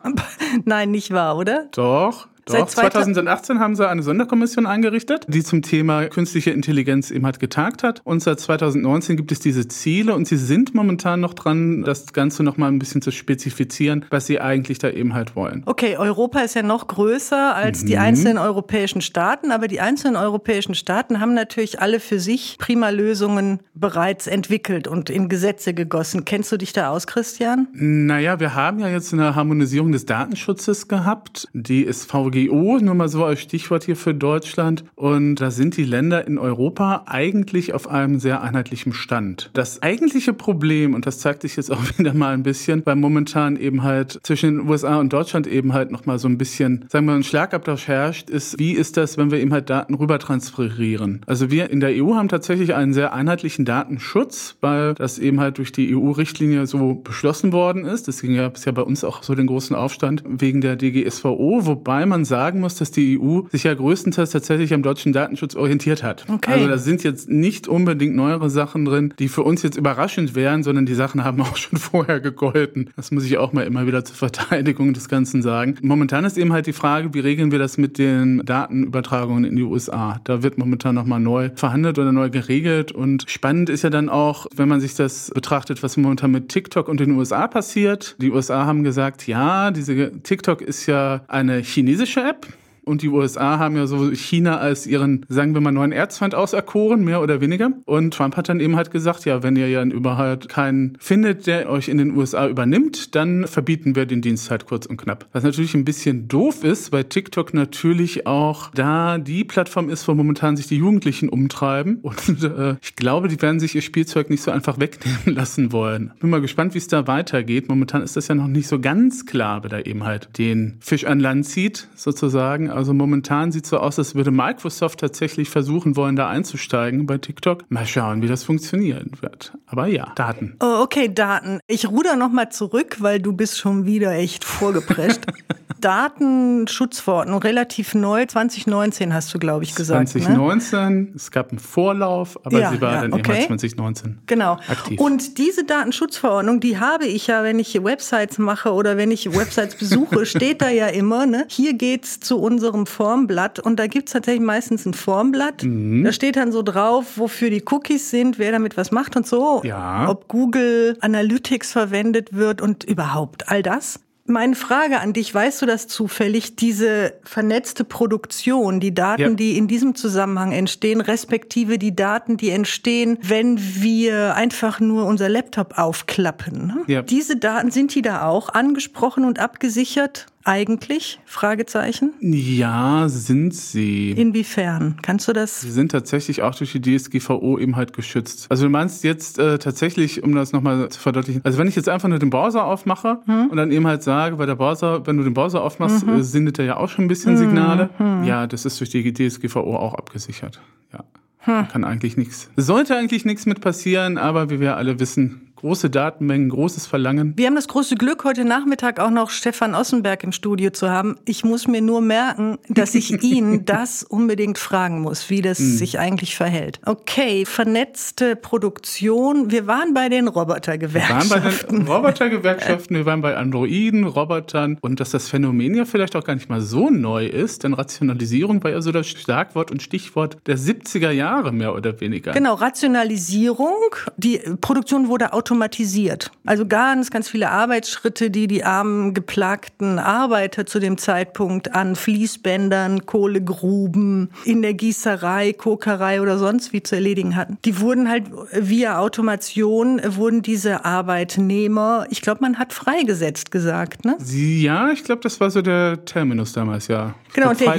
Nein, 0.64 0.90
nicht 0.90 1.12
wahr, 1.12 1.36
oder? 1.36 1.68
Doch. 1.72 2.28
Doch, 2.46 2.66
2018 2.66 3.60
haben 3.60 3.76
sie 3.76 3.88
eine 3.88 4.02
Sonderkommission 4.02 4.66
eingerichtet, 4.66 5.26
die 5.28 5.44
zum 5.44 5.62
Thema 5.62 6.06
künstliche 6.06 6.50
Intelligenz 6.50 7.10
eben 7.10 7.24
halt 7.24 7.38
getagt 7.38 7.82
hat. 7.82 8.00
Und 8.04 8.20
seit 8.20 8.40
2019 8.40 9.16
gibt 9.16 9.30
es 9.32 9.38
diese 9.38 9.68
Ziele 9.68 10.14
und 10.14 10.26
sie 10.26 10.36
sind 10.36 10.74
momentan 10.74 11.20
noch 11.20 11.34
dran, 11.34 11.82
das 11.82 12.12
Ganze 12.12 12.42
noch 12.42 12.56
mal 12.56 12.68
ein 12.68 12.78
bisschen 12.78 13.00
zu 13.00 13.12
spezifizieren, 13.12 14.04
was 14.10 14.26
sie 14.26 14.40
eigentlich 14.40 14.78
da 14.78 14.90
eben 14.90 15.14
halt 15.14 15.36
wollen. 15.36 15.62
Okay, 15.66 15.96
Europa 15.96 16.40
ist 16.40 16.54
ja 16.54 16.62
noch 16.62 16.88
größer 16.88 17.54
als 17.54 17.82
mhm. 17.82 17.86
die 17.86 17.98
einzelnen 17.98 18.38
europäischen 18.38 19.02
Staaten, 19.02 19.52
aber 19.52 19.68
die 19.68 19.80
einzelnen 19.80 20.16
europäischen 20.16 20.74
Staaten 20.74 21.20
haben 21.20 21.34
natürlich 21.34 21.80
alle 21.80 22.00
für 22.00 22.18
sich 22.18 22.56
prima 22.58 22.90
Lösungen 22.90 23.60
bereits 23.74 24.26
entwickelt 24.26 24.88
und 24.88 25.10
in 25.10 25.28
Gesetze 25.28 25.74
gegossen. 25.74 26.24
Kennst 26.24 26.50
du 26.50 26.56
dich 26.56 26.72
da 26.72 26.90
aus, 26.90 27.06
Christian? 27.06 27.68
Naja, 27.72 28.40
wir 28.40 28.54
haben 28.54 28.80
ja 28.80 28.88
jetzt 28.88 29.12
eine 29.12 29.36
Harmonisierung 29.36 29.92
des 29.92 30.06
Datenschutzes 30.06 30.88
gehabt. 30.88 31.48
Die 31.52 31.82
ist 31.82 32.10
VG 32.10 32.31
VGO, 32.32 32.78
nur 32.80 32.94
mal 32.94 33.08
so 33.08 33.24
als 33.24 33.40
Stichwort 33.40 33.84
hier 33.84 33.96
für 33.96 34.14
Deutschland. 34.14 34.84
Und 34.94 35.36
da 35.36 35.50
sind 35.50 35.76
die 35.76 35.84
Länder 35.84 36.26
in 36.26 36.38
Europa 36.38 37.04
eigentlich 37.06 37.74
auf 37.74 37.88
einem 37.88 38.18
sehr 38.18 38.42
einheitlichen 38.42 38.92
Stand. 38.92 39.50
Das 39.52 39.82
eigentliche 39.82 40.32
Problem, 40.32 40.94
und 40.94 41.06
das 41.06 41.18
zeigt 41.18 41.42
sich 41.42 41.56
jetzt 41.56 41.70
auch 41.70 41.82
wieder 41.98 42.14
mal 42.14 42.34
ein 42.34 42.42
bisschen, 42.42 42.82
weil 42.84 42.96
momentan 42.96 43.56
eben 43.56 43.82
halt 43.82 44.18
zwischen 44.22 44.58
den 44.58 44.68
USA 44.68 44.96
und 44.98 45.12
Deutschland 45.12 45.46
eben 45.46 45.72
halt 45.72 45.90
nochmal 45.90 46.18
so 46.18 46.28
ein 46.28 46.38
bisschen, 46.38 46.86
sagen 46.88 47.06
wir, 47.06 47.14
ein 47.14 47.24
Schlagabtausch 47.24 47.88
herrscht, 47.88 48.30
ist, 48.30 48.58
wie 48.58 48.72
ist 48.72 48.96
das, 48.96 49.18
wenn 49.18 49.30
wir 49.30 49.38
eben 49.38 49.52
halt 49.52 49.70
Daten 49.70 49.94
rüber 49.94 50.18
transferieren? 50.18 51.20
Also 51.26 51.50
wir 51.50 51.70
in 51.70 51.80
der 51.80 51.90
EU 51.92 52.14
haben 52.14 52.28
tatsächlich 52.28 52.74
einen 52.74 52.94
sehr 52.94 53.12
einheitlichen 53.12 53.64
Datenschutz, 53.64 54.56
weil 54.60 54.94
das 54.94 55.18
eben 55.18 55.40
halt 55.40 55.58
durch 55.58 55.72
die 55.72 55.94
EU-Richtlinie 55.94 56.66
so 56.66 56.94
beschlossen 56.94 57.52
worden 57.52 57.84
ist. 57.84 58.08
Deswegen 58.08 58.36
gab 58.36 58.56
es 58.56 58.64
ja 58.64 58.72
bei 58.72 58.82
uns 58.82 59.04
auch 59.04 59.22
so 59.22 59.34
den 59.34 59.46
großen 59.46 59.76
Aufstand 59.76 60.22
wegen 60.26 60.60
der 60.60 60.76
DGSVO, 60.76 61.66
wobei 61.66 62.06
man 62.06 62.21
man 62.22 62.24
sagen 62.24 62.60
muss, 62.60 62.76
dass 62.76 62.92
die 62.92 63.18
EU 63.20 63.42
sich 63.50 63.64
ja 63.64 63.74
größtenteils 63.74 64.30
tatsächlich 64.30 64.72
am 64.72 64.82
deutschen 64.82 65.12
Datenschutz 65.12 65.56
orientiert 65.56 66.04
hat. 66.04 66.24
Okay. 66.28 66.52
Also 66.52 66.68
da 66.68 66.78
sind 66.78 67.02
jetzt 67.02 67.28
nicht 67.28 67.66
unbedingt 67.66 68.14
neuere 68.14 68.48
Sachen 68.48 68.84
drin, 68.84 69.12
die 69.18 69.28
für 69.28 69.42
uns 69.42 69.62
jetzt 69.62 69.76
überraschend 69.76 70.36
wären, 70.36 70.62
sondern 70.62 70.86
die 70.86 70.94
Sachen 70.94 71.24
haben 71.24 71.40
auch 71.42 71.56
schon 71.56 71.78
vorher 71.78 72.20
gegolten. 72.20 72.90
Das 72.94 73.10
muss 73.10 73.24
ich 73.24 73.38
auch 73.38 73.52
mal 73.52 73.62
immer 73.62 73.86
wieder 73.86 74.04
zur 74.04 74.16
Verteidigung 74.16 74.94
des 74.94 75.08
Ganzen 75.08 75.42
sagen. 75.42 75.74
Momentan 75.82 76.24
ist 76.24 76.38
eben 76.38 76.52
halt 76.52 76.66
die 76.66 76.72
Frage, 76.72 77.12
wie 77.12 77.20
regeln 77.20 77.50
wir 77.50 77.58
das 77.58 77.76
mit 77.76 77.98
den 77.98 78.42
Datenübertragungen 78.44 79.44
in 79.44 79.56
die 79.56 79.64
USA? 79.64 80.20
Da 80.24 80.44
wird 80.44 80.58
momentan 80.58 80.94
nochmal 80.94 81.20
neu 81.20 81.50
verhandelt 81.56 81.98
oder 81.98 82.12
neu 82.12 82.30
geregelt 82.30 82.92
und 82.92 83.24
spannend 83.28 83.68
ist 83.68 83.82
ja 83.82 83.90
dann 83.90 84.08
auch, 84.08 84.46
wenn 84.54 84.68
man 84.68 84.80
sich 84.80 84.94
das 84.94 85.32
betrachtet, 85.34 85.82
was 85.82 85.96
momentan 85.96 86.30
mit 86.30 86.50
TikTok 86.50 86.88
und 86.88 87.00
den 87.00 87.10
USA 87.12 87.48
passiert. 87.48 88.14
Die 88.20 88.30
USA 88.30 88.64
haben 88.64 88.84
gesagt, 88.84 89.26
ja, 89.26 89.72
diese 89.72 90.12
TikTok 90.22 90.62
ist 90.62 90.86
ja 90.86 91.22
eine 91.26 91.58
chinesische 91.58 92.11
App 92.16 92.46
und 92.84 93.02
die 93.02 93.08
USA 93.08 93.58
haben 93.58 93.76
ja 93.76 93.86
so 93.86 94.10
China 94.10 94.58
als 94.58 94.86
ihren, 94.86 95.24
sagen 95.28 95.54
wir 95.54 95.60
mal, 95.60 95.72
neuen 95.72 95.92
Erzfeind 95.92 96.34
auserkoren, 96.34 97.04
mehr 97.04 97.22
oder 97.22 97.40
weniger. 97.40 97.70
Und 97.84 98.14
Trump 98.14 98.36
hat 98.36 98.48
dann 98.48 98.60
eben 98.60 98.76
halt 98.76 98.90
gesagt, 98.90 99.24
ja, 99.24 99.42
wenn 99.42 99.56
ihr 99.56 99.68
ja 99.68 99.82
überhaupt 99.84 100.48
keinen 100.48 100.96
findet, 100.98 101.46
der 101.46 101.70
euch 101.70 101.88
in 101.88 101.98
den 101.98 102.16
USA 102.16 102.48
übernimmt, 102.48 103.14
dann 103.14 103.46
verbieten 103.46 103.94
wir 103.94 104.06
den 104.06 104.20
Dienst 104.20 104.50
halt 104.50 104.66
kurz 104.66 104.86
und 104.86 104.96
knapp. 104.96 105.26
Was 105.32 105.44
natürlich 105.44 105.74
ein 105.74 105.84
bisschen 105.84 106.28
doof 106.28 106.64
ist, 106.64 106.92
weil 106.92 107.04
TikTok 107.04 107.54
natürlich 107.54 108.26
auch 108.26 108.70
da 108.74 109.18
die 109.18 109.44
Plattform 109.44 109.88
ist, 109.88 110.06
wo 110.08 110.14
momentan 110.14 110.56
sich 110.56 110.66
die 110.66 110.76
Jugendlichen 110.76 111.28
umtreiben. 111.28 112.00
Und 112.02 112.42
äh, 112.42 112.76
ich 112.82 112.96
glaube, 112.96 113.28
die 113.28 113.40
werden 113.40 113.60
sich 113.60 113.74
ihr 113.74 113.82
Spielzeug 113.82 114.28
nicht 114.28 114.42
so 114.42 114.50
einfach 114.50 114.80
wegnehmen 114.80 115.20
lassen 115.36 115.72
wollen. 115.72 116.12
Bin 116.20 116.30
mal 116.30 116.40
gespannt, 116.40 116.74
wie 116.74 116.78
es 116.78 116.88
da 116.88 117.06
weitergeht. 117.06 117.68
Momentan 117.68 118.02
ist 118.02 118.16
das 118.16 118.28
ja 118.28 118.34
noch 118.34 118.48
nicht 118.48 118.66
so 118.66 118.80
ganz 118.80 119.26
klar, 119.26 119.62
wer 119.62 119.70
da 119.70 119.78
eben 119.80 120.04
halt 120.04 120.36
den 120.38 120.78
Fisch 120.80 121.04
an 121.04 121.20
Land 121.20 121.46
zieht, 121.46 121.88
sozusagen. 121.94 122.71
Also 122.72 122.94
momentan 122.94 123.52
sieht 123.52 123.64
es 123.64 123.70
so 123.70 123.78
aus, 123.78 123.98
als 123.98 124.14
würde 124.14 124.30
Microsoft 124.30 125.00
tatsächlich 125.00 125.50
versuchen 125.50 125.96
wollen, 125.96 126.16
da 126.16 126.28
einzusteigen 126.28 127.06
bei 127.06 127.18
TikTok. 127.18 127.70
Mal 127.70 127.86
schauen, 127.86 128.22
wie 128.22 128.28
das 128.28 128.44
funktionieren 128.44 129.12
wird. 129.20 129.52
Aber 129.66 129.86
ja, 129.86 130.12
Daten. 130.16 130.56
Oh, 130.60 130.80
okay, 130.82 131.12
Daten. 131.12 131.60
Ich 131.66 131.88
ruder 131.88 132.16
nochmal 132.16 132.50
zurück, 132.50 132.96
weil 133.00 133.20
du 133.20 133.32
bist 133.32 133.58
schon 133.58 133.86
wieder 133.86 134.12
echt 134.12 134.44
vorgeprescht. 134.44 135.26
Datenschutzverordnung, 135.82 137.42
relativ 137.42 137.94
neu, 137.94 138.24
2019 138.24 139.12
hast 139.12 139.34
du, 139.34 139.38
glaube 139.38 139.64
ich, 139.64 139.74
gesagt. 139.74 140.08
2019, 140.08 141.02
ne? 141.02 141.12
es 141.14 141.30
gab 141.30 141.50
einen 141.50 141.58
Vorlauf, 141.58 142.38
aber 142.44 142.58
ja, 142.58 142.70
sie 142.70 142.80
war 142.80 142.94
ja, 142.94 143.00
dann 143.02 143.12
okay. 143.12 143.44
eben 143.44 143.58
2019 143.58 144.18
genau. 144.26 144.58
aktiv. 144.68 144.98
Und 144.98 145.38
diese 145.38 145.64
Datenschutzverordnung, 145.64 146.60
die 146.60 146.78
habe 146.78 147.06
ich 147.06 147.26
ja, 147.26 147.42
wenn 147.42 147.58
ich 147.58 147.82
Websites 147.82 148.38
mache 148.38 148.72
oder 148.72 148.96
wenn 148.96 149.10
ich 149.10 149.36
Websites 149.36 149.74
besuche, 149.74 150.24
steht 150.26 150.62
da 150.62 150.70
ja 150.70 150.86
immer, 150.86 151.26
ne? 151.26 151.46
hier 151.48 151.74
geht's 151.74 152.20
zu 152.20 152.38
unserem 152.38 152.61
Formblatt 152.86 153.58
und 153.58 153.78
da 153.78 153.86
gibt's 153.86 154.12
tatsächlich 154.12 154.44
meistens 154.44 154.86
ein 154.86 154.94
Formblatt. 154.94 155.64
Mhm. 155.64 156.04
Da 156.04 156.12
steht 156.12 156.36
dann 156.36 156.52
so 156.52 156.62
drauf, 156.62 157.16
wofür 157.16 157.50
die 157.50 157.64
Cookies 157.70 158.10
sind, 158.10 158.38
wer 158.38 158.52
damit 158.52 158.76
was 158.76 158.90
macht 158.90 159.16
und 159.16 159.26
so. 159.26 159.60
Ja. 159.64 160.08
Ob 160.08 160.28
Google 160.28 160.96
Analytics 161.00 161.72
verwendet 161.72 162.34
wird 162.34 162.60
und 162.60 162.84
überhaupt 162.84 163.48
all 163.48 163.62
das. 163.62 164.00
Meine 164.24 164.54
Frage 164.54 165.00
an 165.00 165.12
dich, 165.12 165.34
weißt 165.34 165.62
du 165.62 165.66
das 165.66 165.88
zufällig, 165.88 166.54
diese 166.54 167.14
vernetzte 167.24 167.82
Produktion, 167.82 168.78
die 168.78 168.94
Daten, 168.94 169.22
ja. 169.22 169.30
die 169.30 169.58
in 169.58 169.66
diesem 169.66 169.96
Zusammenhang 169.96 170.52
entstehen, 170.52 171.00
respektive 171.00 171.76
die 171.76 171.96
Daten, 171.96 172.36
die 172.36 172.50
entstehen, 172.50 173.18
wenn 173.20 173.58
wir 173.58 174.36
einfach 174.36 174.78
nur 174.78 175.06
unser 175.06 175.28
Laptop 175.28 175.76
aufklappen. 175.76 176.68
Ne? 176.68 176.84
Ja. 176.86 177.02
Diese 177.02 177.36
Daten, 177.36 177.72
sind 177.72 177.96
die 177.96 178.02
da 178.02 178.28
auch 178.28 178.48
angesprochen 178.48 179.24
und 179.24 179.40
abgesichert? 179.40 180.26
Eigentlich? 180.44 181.20
Fragezeichen. 181.24 182.12
Ja, 182.20 183.08
sind 183.08 183.54
sie. 183.54 184.12
Inwiefern? 184.12 184.96
Kannst 185.02 185.28
du 185.28 185.32
das? 185.32 185.60
Sie 185.60 185.70
sind 185.70 185.92
tatsächlich 185.92 186.42
auch 186.42 186.54
durch 186.54 186.72
die 186.72 186.80
DSGVO 186.80 187.58
eben 187.58 187.76
halt 187.76 187.92
geschützt. 187.92 188.46
Also 188.48 188.64
du 188.64 188.70
meinst 188.70 189.04
jetzt 189.04 189.38
äh, 189.38 189.58
tatsächlich, 189.58 190.22
um 190.22 190.34
das 190.34 190.52
nochmal 190.52 190.88
zu 190.88 191.00
verdeutlichen, 191.00 191.44
also 191.44 191.58
wenn 191.58 191.68
ich 191.68 191.76
jetzt 191.76 191.88
einfach 191.88 192.08
nur 192.08 192.18
den 192.18 192.30
Browser 192.30 192.64
aufmache 192.64 193.20
hm? 193.26 193.48
und 193.48 193.56
dann 193.56 193.70
eben 193.70 193.86
halt 193.86 194.02
sage, 194.02 194.38
weil 194.38 194.46
der 194.46 194.56
Browser, 194.56 195.06
wenn 195.06 195.16
du 195.16 195.24
den 195.24 195.34
Browser 195.34 195.62
aufmachst, 195.62 196.06
mhm. 196.06 196.14
äh, 196.14 196.22
sendet 196.22 196.58
er 196.58 196.64
ja 196.64 196.76
auch 196.76 196.88
schon 196.88 197.04
ein 197.04 197.08
bisschen 197.08 197.36
Signale. 197.36 197.90
Mhm. 197.98 198.24
Ja, 198.24 198.46
das 198.46 198.64
ist 198.64 198.80
durch 198.80 198.90
die 198.90 199.12
DSGVO 199.12 199.76
auch 199.76 199.94
abgesichert. 199.94 200.60
Ja. 200.92 201.04
Hm. 201.44 201.68
Kann 201.68 201.84
eigentlich 201.84 202.16
nichts. 202.16 202.50
Sollte 202.56 202.96
eigentlich 202.96 203.24
nichts 203.24 203.46
mit 203.46 203.60
passieren, 203.60 204.16
aber 204.16 204.50
wie 204.50 204.60
wir 204.60 204.76
alle 204.76 205.00
wissen, 205.00 205.51
große 205.62 205.90
Datenmengen, 205.90 206.48
großes 206.48 206.88
Verlangen. 206.88 207.34
Wir 207.36 207.46
haben 207.46 207.54
das 207.54 207.68
große 207.68 207.94
Glück, 207.94 208.24
heute 208.24 208.44
Nachmittag 208.44 208.98
auch 208.98 209.10
noch 209.10 209.30
Stefan 209.30 209.76
Ossenberg 209.76 210.24
im 210.24 210.32
Studio 210.32 210.70
zu 210.70 210.90
haben. 210.90 211.16
Ich 211.24 211.44
muss 211.44 211.68
mir 211.68 211.80
nur 211.80 212.00
merken, 212.00 212.58
dass 212.68 212.96
ich 212.96 213.12
ihn 213.22 213.64
das 213.64 214.02
unbedingt 214.02 214.58
fragen 214.58 215.00
muss, 215.00 215.30
wie 215.30 215.40
das 215.40 215.58
hm. 215.58 215.76
sich 215.76 216.00
eigentlich 216.00 216.34
verhält. 216.34 216.80
Okay, 216.84 217.44
vernetzte 217.46 218.34
Produktion. 218.34 219.52
Wir 219.52 219.68
waren 219.68 219.94
bei 219.94 220.08
den 220.08 220.26
Robotergewerkschaften. 220.26 221.30
Wir 221.30 221.44
waren 221.44 221.58
bei 221.60 221.76
den 221.76 221.86
Robotergewerkschaften, 221.86 222.96
wir 222.96 223.06
waren 223.06 223.20
bei 223.20 223.36
Androiden, 223.36 224.04
Robotern 224.04 224.78
und 224.80 224.98
dass 224.98 225.10
das 225.10 225.28
Phänomen 225.28 225.76
ja 225.76 225.84
vielleicht 225.84 226.16
auch 226.16 226.24
gar 226.24 226.34
nicht 226.34 226.48
mal 226.48 226.60
so 226.60 226.90
neu 226.90 227.24
ist, 227.26 227.62
denn 227.62 227.74
Rationalisierung 227.74 228.64
war 228.64 228.72
ja 228.72 228.80
so 228.82 228.90
das 228.90 229.06
Schlagwort 229.06 229.70
und 229.70 229.80
Stichwort 229.80 230.38
der 230.46 230.58
70er 230.58 231.12
Jahre 231.12 231.52
mehr 231.52 231.72
oder 231.72 232.00
weniger. 232.00 232.32
Genau, 232.32 232.54
Rationalisierung. 232.54 233.76
Die 234.16 234.40
Produktion 234.60 235.06
wurde 235.06 235.32
automatisch 235.32 235.51
automatisiert. 235.52 236.30
Also 236.44 236.66
ganz, 236.66 237.10
ganz 237.10 237.28
viele 237.28 237.50
Arbeitsschritte, 237.50 238.30
die 238.30 238.46
die 238.46 238.64
armen, 238.64 239.14
geplagten 239.14 239.98
Arbeiter 239.98 240.66
zu 240.66 240.80
dem 240.80 240.98
Zeitpunkt 240.98 241.74
an 241.74 241.94
Fließbändern, 241.94 243.06
Kohlegruben, 243.06 244.30
in 244.44 244.62
der 244.62 244.74
Gießerei, 244.74 245.52
Kokerei 245.52 246.20
oder 246.20 246.38
sonst 246.38 246.72
wie 246.72 246.82
zu 246.82 246.96
erledigen 246.96 247.36
hatten. 247.36 247.58
Die 247.64 247.80
wurden 247.80 248.08
halt 248.08 248.24
via 248.52 248.98
Automation, 248.98 250.00
wurden 250.16 250.42
diese 250.42 250.84
Arbeitnehmer, 250.84 252.06
ich 252.10 252.22
glaube, 252.22 252.40
man 252.40 252.58
hat 252.58 252.72
freigesetzt 252.72 253.50
gesagt, 253.50 254.04
ne? 254.04 254.16
Ja, 254.26 254.90
ich 254.90 255.04
glaube, 255.04 255.20
das 255.20 255.38
war 255.38 255.50
so 255.50 255.62
der 255.62 256.04
Terminus 256.04 256.52
damals, 256.52 256.88
ja. 256.88 257.14
Genau 257.34 257.50
und, 257.50 257.60
der 257.60 257.74